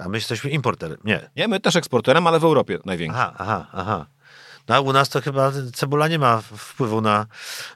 A 0.00 0.08
my 0.08 0.16
jesteśmy 0.16 0.50
importerem. 0.50 0.98
Nie. 1.04 1.30
Nie, 1.36 1.48
my 1.48 1.60
też 1.60 1.76
eksporterem, 1.76 2.26
ale 2.26 2.40
w 2.40 2.44
Europie 2.44 2.78
największy. 2.84 3.20
Aha, 3.20 3.34
aha, 3.38 3.66
aha. 3.72 4.06
No 4.68 4.74
a 4.74 4.80
u 4.80 4.92
nas 4.92 5.08
to 5.08 5.20
chyba 5.20 5.52
cebula 5.74 6.08
nie 6.08 6.18
ma 6.18 6.40
wpływu 6.40 7.00
na 7.00 7.26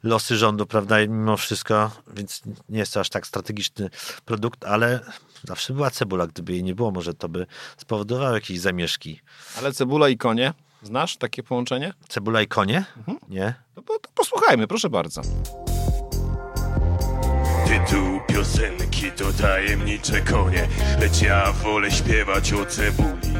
losy 0.03 0.37
rządu, 0.37 0.67
prawda, 0.67 1.03
i 1.03 1.09
mimo 1.09 1.37
wszystko, 1.37 1.91
więc 2.15 2.43
nie 2.69 2.79
jest 2.79 2.95
to 2.95 3.01
aż 3.01 3.09
tak 3.09 3.27
strategiczny 3.27 3.91
produkt, 4.25 4.65
ale 4.65 5.01
zawsze 5.45 5.73
była 5.73 5.91
cebula. 5.91 6.27
Gdyby 6.27 6.53
jej 6.53 6.63
nie 6.65 6.75
było, 6.75 6.91
może 6.91 7.15
to 7.15 7.29
by 7.29 7.47
spowodowało 7.77 8.35
jakieś 8.35 8.61
zamieszki. 8.61 9.21
Ale 9.59 9.73
cebula 9.73 10.09
i 10.09 10.17
konie, 10.17 10.53
znasz 10.83 11.17
takie 11.17 11.43
połączenie? 11.43 11.93
Cebula 12.09 12.43
i 12.43 12.47
konie? 12.47 12.85
Nie. 13.29 13.55
No 13.77 13.83
bo 13.83 13.99
to 13.99 14.11
posłuchajmy, 14.15 14.67
proszę 14.67 14.91
bardzo. 14.91 15.23
Tytuł 17.67 18.21
piosenki 18.29 19.13
to 19.13 19.33
tajemnicze 19.43 20.21
konie, 20.21 20.69
lecz 21.01 21.23
ja 21.23 21.53
wolę 21.53 21.91
śpiewać 21.91 22.53
o 22.53 22.67
cebuli. 22.67 23.35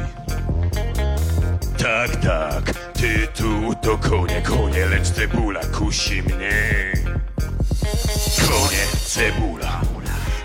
Tak, 1.87 2.15
tak, 2.15 2.63
tytuł 2.93 3.75
to 3.75 3.97
konie, 3.97 4.41
konie, 4.41 4.85
lecz 4.85 5.09
cebula 5.09 5.59
kusi 5.77 6.23
mnie. 6.23 6.91
Konie, 8.47 8.83
cebula, 9.05 9.81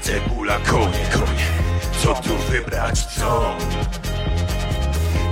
cebula, 0.00 0.58
konie, 0.58 1.04
konie, 1.12 1.46
co 2.02 2.14
tu 2.14 2.36
wybrać, 2.50 3.06
co? 3.06 3.56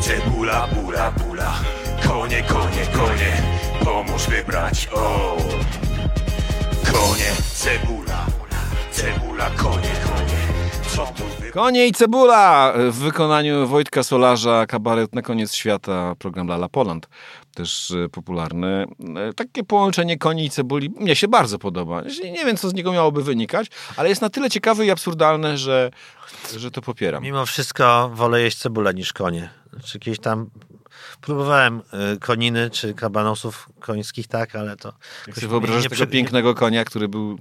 Cebula, 0.01 0.67
bula, 0.67 1.11
bula, 1.11 1.55
konie, 2.09 2.43
konie, 2.43 2.87
konie, 2.93 3.43
pomóż 3.85 4.27
wybrać, 4.27 4.89
o! 4.93 5.37
Konie, 6.93 7.31
cebula, 7.55 8.27
cebula, 8.93 9.51
konie, 9.57 9.95
konie. 10.05 10.40
Konie 11.53 11.87
i 11.87 11.93
cebula 11.93 12.73
w 12.91 12.95
wykonaniu 12.95 13.67
Wojtka 13.67 14.03
Solarza, 14.03 14.67
kabaret 14.67 15.15
na 15.15 15.23
koniec 15.23 15.55
świata, 15.55 16.15
program 16.19 16.47
Lala 16.49 16.69
Poland, 16.69 17.09
też 17.55 17.91
e, 17.91 18.09
popularny. 18.09 18.87
E, 19.17 19.33
Takie 19.33 19.65
połączenie 19.65 20.19
koni 20.19 20.45
i 20.45 20.51
cebuli 20.51 20.91
mnie 20.91 21.17
się 21.17 21.29
bardzo 21.29 21.59
podoba. 21.59 22.03
Nie 22.33 22.45
wiem, 22.45 22.57
co 22.57 22.69
z 22.69 22.75
niego 22.75 22.93
miałoby 22.93 23.23
wynikać, 23.23 23.67
ale 23.97 24.09
jest 24.09 24.23
na 24.23 24.31
tyle 24.31 24.51
ciekawe 24.51 24.87
i 24.87 24.91
absurdalne, 24.91 25.59
że, 25.59 25.91
że 26.57 26.71
to 26.71 26.83
popieram. 26.83 27.23
Mimo 27.23 27.47
wszystko 27.47 28.11
wolę 28.15 28.43
jeść 28.43 28.59
cebulę 28.59 28.95
niż 28.95 29.13
konie. 29.13 29.51
Czy 29.85 29.99
kiedyś 29.99 30.21
tam 30.21 30.51
próbowałem 31.21 31.83
y, 32.15 32.19
koniny 32.19 32.71
czy 32.71 32.95
kabanosów 32.95 33.69
końskich, 33.81 34.27
tak, 34.29 34.57
ale 34.57 34.77
to 34.77 34.93
Jak 35.27 35.37
sobie 35.37 35.49
wyobrażasz 35.49 35.83
nie 35.85 35.91
tego 35.91 36.07
pięknego 36.07 36.55
konia, 36.55 36.85
który 36.85 37.09
był... 37.09 37.39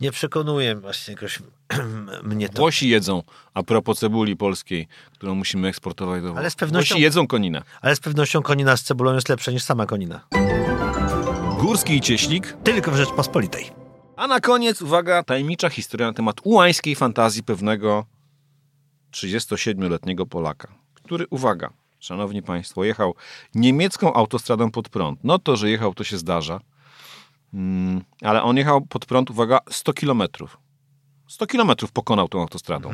Nie, 0.00 0.12
przekonuje 0.12 0.76
właśnie 0.76 1.14
jakoś 1.14 1.38
mnie 2.22 2.48
to. 2.48 2.56
Włosi 2.56 2.88
jedzą, 2.88 3.22
a 3.54 3.62
propos 3.62 3.98
cebuli 3.98 4.36
polskiej, 4.36 4.88
którą 5.12 5.34
musimy 5.34 5.68
eksportować 5.68 6.22
do. 6.22 6.34
Ale 6.36 6.50
z 6.50 6.54
pewnością- 6.54 6.88
Włosi 6.88 7.02
jedzą 7.02 7.26
koninę. 7.26 7.62
Ale 7.80 7.96
z 7.96 8.00
pewnością 8.00 8.42
konina 8.42 8.76
z 8.76 8.82
cebulą 8.82 9.14
jest 9.14 9.28
lepsza 9.28 9.50
niż 9.52 9.62
sama 9.62 9.86
konina. 9.86 10.20
Górski 11.60 11.96
i 11.96 12.00
Cieślik. 12.00 12.56
Tylko 12.64 12.90
w 12.90 12.96
Rzeczpospolitej. 12.96 13.70
A 14.16 14.26
na 14.26 14.40
koniec, 14.40 14.82
uwaga, 14.82 15.22
tajemnicza 15.22 15.68
historia 15.70 16.06
na 16.06 16.12
temat 16.12 16.36
ułańskiej 16.44 16.96
fantazji 16.96 17.42
pewnego 17.42 18.06
37-letniego 19.12 20.26
Polaka, 20.26 20.68
który, 20.94 21.26
uwaga, 21.30 21.70
szanowni 22.02 22.42
państwo, 22.42 22.84
jechał 22.84 23.14
niemiecką 23.54 24.14
autostradą 24.14 24.70
pod 24.70 24.88
prąd. 24.88 25.20
No 25.24 25.38
to, 25.38 25.56
że 25.56 25.70
jechał, 25.70 25.94
to 25.94 26.04
się 26.04 26.18
zdarza. 26.18 26.60
Mm, 27.54 28.04
ale 28.22 28.42
on 28.42 28.56
jechał 28.56 28.80
pod 28.80 29.06
prąd, 29.06 29.30
uwaga, 29.30 29.58
100 29.70 29.92
kilometrów. 29.92 30.58
100 31.28 31.46
kilometrów 31.46 31.92
pokonał 31.92 32.28
tą 32.28 32.40
autostradą. 32.40 32.90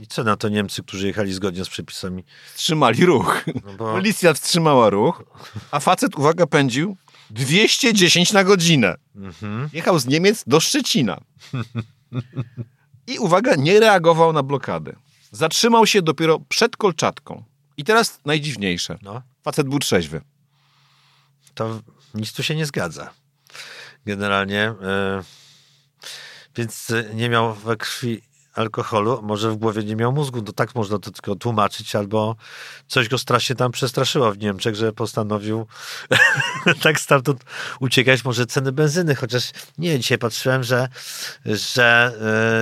I 0.00 0.06
co 0.06 0.24
na 0.24 0.36
to 0.36 0.48
Niemcy, 0.48 0.82
którzy 0.82 1.06
jechali 1.06 1.32
zgodnie 1.32 1.64
z 1.64 1.68
przepisami? 1.68 2.24
Wstrzymali 2.54 3.06
ruch. 3.06 3.44
No 3.64 3.72
bo 3.78 3.92
Policja 3.92 4.34
wstrzymała 4.34 4.90
ruch, 4.90 5.24
a 5.70 5.80
facet, 5.80 6.18
uwaga, 6.18 6.46
pędził 6.46 6.96
210 7.30 8.32
na 8.32 8.44
godzinę. 8.44 8.94
Jechał 9.72 9.98
z 9.98 10.06
Niemiec 10.06 10.44
do 10.46 10.60
Szczecina. 10.60 11.20
I 13.06 13.18
uwaga, 13.18 13.54
nie 13.54 13.80
reagował 13.80 14.32
na 14.32 14.42
blokadę. 14.42 14.96
Zatrzymał 15.30 15.86
się 15.86 16.02
dopiero 16.02 16.38
przed 16.48 16.76
Kolczatką. 16.76 17.44
I 17.76 17.84
teraz 17.84 18.20
najdziwniejsze. 18.24 18.98
no, 19.02 19.22
Facet 19.42 19.68
był 19.68 19.78
trzeźwy. 19.78 20.20
to 21.54 21.80
nic 22.14 22.32
tu 22.32 22.42
się 22.42 22.54
nie 22.54 22.66
zgadza. 22.66 23.10
Generalnie. 24.06 24.62
e, 24.62 25.22
więc 26.56 26.92
nie 27.14 27.28
miał 27.28 27.54
we 27.54 27.76
krwi 27.76 28.22
alkoholu, 28.54 29.20
może 29.22 29.50
w 29.50 29.56
głowie 29.56 29.84
nie 29.84 29.96
miał 29.96 30.12
mózgu. 30.12 30.42
To 30.42 30.52
tak 30.52 30.74
można 30.74 30.98
to 30.98 31.10
tylko 31.10 31.34
tłumaczyć, 31.34 31.96
albo 31.96 32.36
coś 32.88 33.08
go 33.08 33.18
strasznie 33.18 33.56
tam 33.56 33.72
przestraszyło 33.72 34.32
w 34.32 34.38
Niemczech, 34.38 34.74
że 34.74 34.92
postanowił 34.92 35.66
tak 36.82 37.00
stamtąd 37.00 37.44
uciekać. 37.80 38.24
Może 38.24 38.46
ceny 38.46 38.72
benzyny, 38.72 39.14
chociaż 39.14 39.50
nie, 39.78 39.98
dzisiaj 39.98 40.18
patrzyłem, 40.18 40.62
że, 40.62 40.88
że 41.46 42.12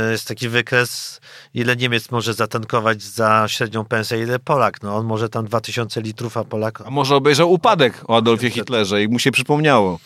e, 0.08 0.12
jest 0.12 0.28
taki 0.28 0.48
wykres, 0.48 1.20
ile 1.54 1.76
Niemiec 1.76 2.10
może 2.10 2.34
zatankować 2.34 3.02
za 3.02 3.44
średnią 3.48 3.84
pensję, 3.84 4.22
ile 4.22 4.38
Polak. 4.38 4.82
No 4.82 4.96
on 4.96 5.06
może 5.06 5.28
tam 5.28 5.46
2000 5.46 6.00
litrów, 6.00 6.36
a 6.36 6.44
Polak 6.44 6.80
A 6.86 6.90
może 6.90 7.16
obejrzał 7.16 7.52
upadek 7.52 8.04
o 8.08 8.16
Adolfie 8.16 8.50
Hitlerze 8.50 9.02
i 9.02 9.08
mu 9.08 9.18
się 9.18 9.30
przypomniało. 9.30 9.98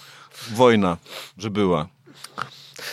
Wojna, 0.51 0.97
że 1.39 1.51
była. 1.51 1.96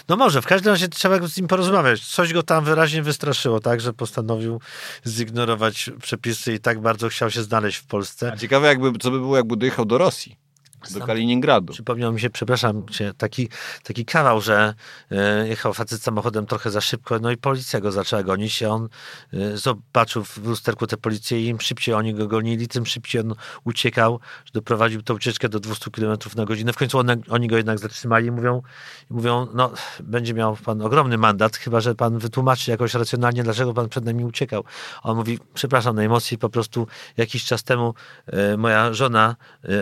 No 0.10 0.18
może, 0.18 0.42
w 0.42 0.46
każdym 0.46 0.72
razie 0.72 0.88
trzeba 0.88 1.28
z 1.28 1.38
nim 1.38 1.48
porozmawiać. 1.48 2.06
Coś 2.06 2.34
go 2.34 2.44
tam 2.44 2.66
wyraźnie 2.66 3.04
wystraszyło, 3.04 3.60
tak, 3.60 3.82
że 3.82 3.94
postanowił 3.94 4.62
zignorować 5.08 5.90
przepisy 6.02 6.54
i 6.54 6.60
tak 6.60 6.82
bardzo 6.82 7.10
chciał 7.10 7.32
się 7.32 7.44
znaleźć 7.44 7.78
w 7.78 7.86
Polsce. 7.86 8.32
A 8.34 8.38
ciekawe, 8.38 8.68
jakby, 8.68 9.00
co 9.00 9.12
by 9.12 9.20
było, 9.20 9.38
jakby 9.38 9.58
dojechał 9.58 9.86
do 9.86 9.98
Rosji. 9.98 10.43
Do 10.92 11.06
Kaliningradu. 11.06 11.74
Przypomniał 11.74 12.14
mi 12.14 12.22
się, 12.22 12.30
przepraszam 12.30 12.88
cię, 12.88 13.14
taki, 13.18 13.50
taki 13.84 14.06
kawał, 14.06 14.42
że 14.42 14.74
e, 15.12 15.48
jechał 15.48 15.74
facet 15.74 16.02
samochodem 16.02 16.46
trochę 16.46 16.72
za 16.72 16.82
szybko, 16.82 17.20
no 17.20 17.32
i 17.32 17.38
policja 17.38 17.82
go 17.82 17.92
zaczęła 17.92 18.24
gonić 18.24 18.62
i 18.62 18.66
on 18.66 18.90
e, 19.34 19.58
zobaczył 19.58 20.24
w 20.24 20.38
lusterku 20.38 20.88
tę 20.88 20.98
policję 20.98 21.42
i 21.42 21.48
im 21.48 21.62
szybciej 21.62 21.96
oni 21.96 22.14
go 22.14 22.28
gonili, 22.28 22.68
tym 22.68 22.86
szybciej 22.86 23.22
on 23.22 23.34
uciekał, 23.64 24.20
że 24.46 24.52
doprowadził 24.54 25.02
tę 25.02 25.14
ucieczkę 25.14 25.50
do 25.50 25.60
200 25.60 25.92
km 25.92 26.18
na 26.36 26.46
godzinę. 26.46 26.74
W 26.74 26.78
końcu 26.78 27.00
one, 27.00 27.18
oni 27.30 27.48
go 27.48 27.58
jednak 27.58 27.80
zatrzymali 27.80 28.28
i 28.28 28.32
mówią, 28.32 28.62
mówią, 29.10 29.48
no 29.54 29.72
będzie 30.00 30.34
miał 30.34 30.56
pan 30.56 30.82
ogromny 30.82 31.18
mandat, 31.18 31.58
chyba, 31.58 31.82
że 31.82 31.96
pan 31.96 32.18
wytłumaczy 32.18 32.72
jakoś 32.72 32.94
racjonalnie, 32.94 33.44
dlaczego 33.44 33.74
pan 33.74 33.90
przed 33.90 34.06
nami 34.06 34.26
uciekał. 34.26 34.64
On 35.04 35.18
mówi, 35.18 35.40
przepraszam 35.54 35.96
najmocniej, 35.96 36.38
po 36.38 36.50
prostu 36.50 36.88
jakiś 37.18 37.46
czas 37.46 37.64
temu 37.64 37.94
e, 38.28 38.58
moja 38.58 38.94
żona 38.94 39.36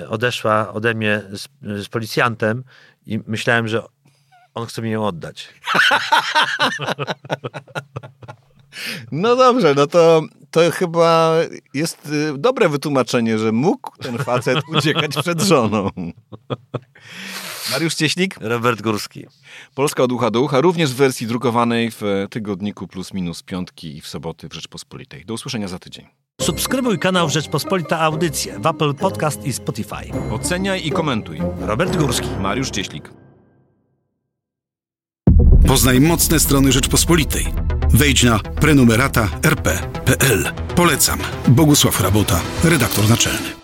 odeszła 0.10 0.74
ode 0.74 0.91
mnie 0.96 1.22
z, 1.32 1.48
z 1.62 1.90
policjantem 1.90 2.64
i 3.06 3.20
myślałem, 3.28 3.68
że 3.68 3.84
on 4.54 4.66
chce 4.66 4.82
mi 4.82 4.92
ją 4.92 5.06
oddać. 5.06 5.48
No 9.12 9.36
dobrze, 9.36 9.74
no 9.76 9.88
to, 9.88 10.22
to 10.52 10.72
chyba 10.72 11.34
jest 11.74 12.06
y, 12.06 12.38
dobre 12.38 12.70
wytłumaczenie, 12.70 13.40
że 13.40 13.52
mógł 13.52 13.98
ten 13.98 14.18
facet 14.18 14.60
uciekać 14.78 15.12
przed 15.22 15.42
żoną. 15.42 15.90
Mariusz 17.72 17.96
Cieślik, 17.96 18.36
Robert 18.42 18.82
Górski. 18.82 19.26
Polska 19.76 20.04
od 20.04 20.12
ucha 20.12 20.32
do 20.32 20.42
ucha, 20.42 20.62
również 20.62 20.92
w 20.92 20.96
wersji 20.96 21.28
drukowanej 21.28 21.92
w 21.92 22.02
tygodniku 22.30 22.88
plus 22.88 23.14
minus 23.14 23.44
piątki 23.44 23.98
i 23.98 24.02
w 24.02 24.08
soboty 24.08 24.50
w 24.50 24.54
Rzeczpospolitej. 24.54 25.26
Do 25.26 25.34
usłyszenia 25.34 25.68
za 25.68 25.80
tydzień. 25.80 26.21
Subskrybuj 26.42 27.00
kanał 27.00 27.30
Rzeczpospolita 27.30 28.00
Audycje 28.00 28.60
w 28.60 28.66
Apple 28.66 28.94
Podcast 28.94 29.46
i 29.46 29.54
Spotify. 29.54 30.32
Oceniaj 30.32 30.88
i 30.88 30.92
komentuj. 30.92 31.42
Robert 31.60 31.96
Górski. 31.98 32.28
Mariusz 32.40 32.70
Cieślik. 32.70 33.10
Poznaj 35.68 36.00
mocne 36.00 36.40
strony 36.40 36.72
Rzeczpospolitej. 36.72 37.46
Wejdź 37.94 38.24
na 38.24 38.40
prenumerata 38.40 39.30
rp.pl. 39.44 40.52
Polecam. 40.76 41.20
Bogusław 41.48 42.02
Rabota, 42.02 42.42
redaktor 42.64 43.10
naczelny. 43.10 43.61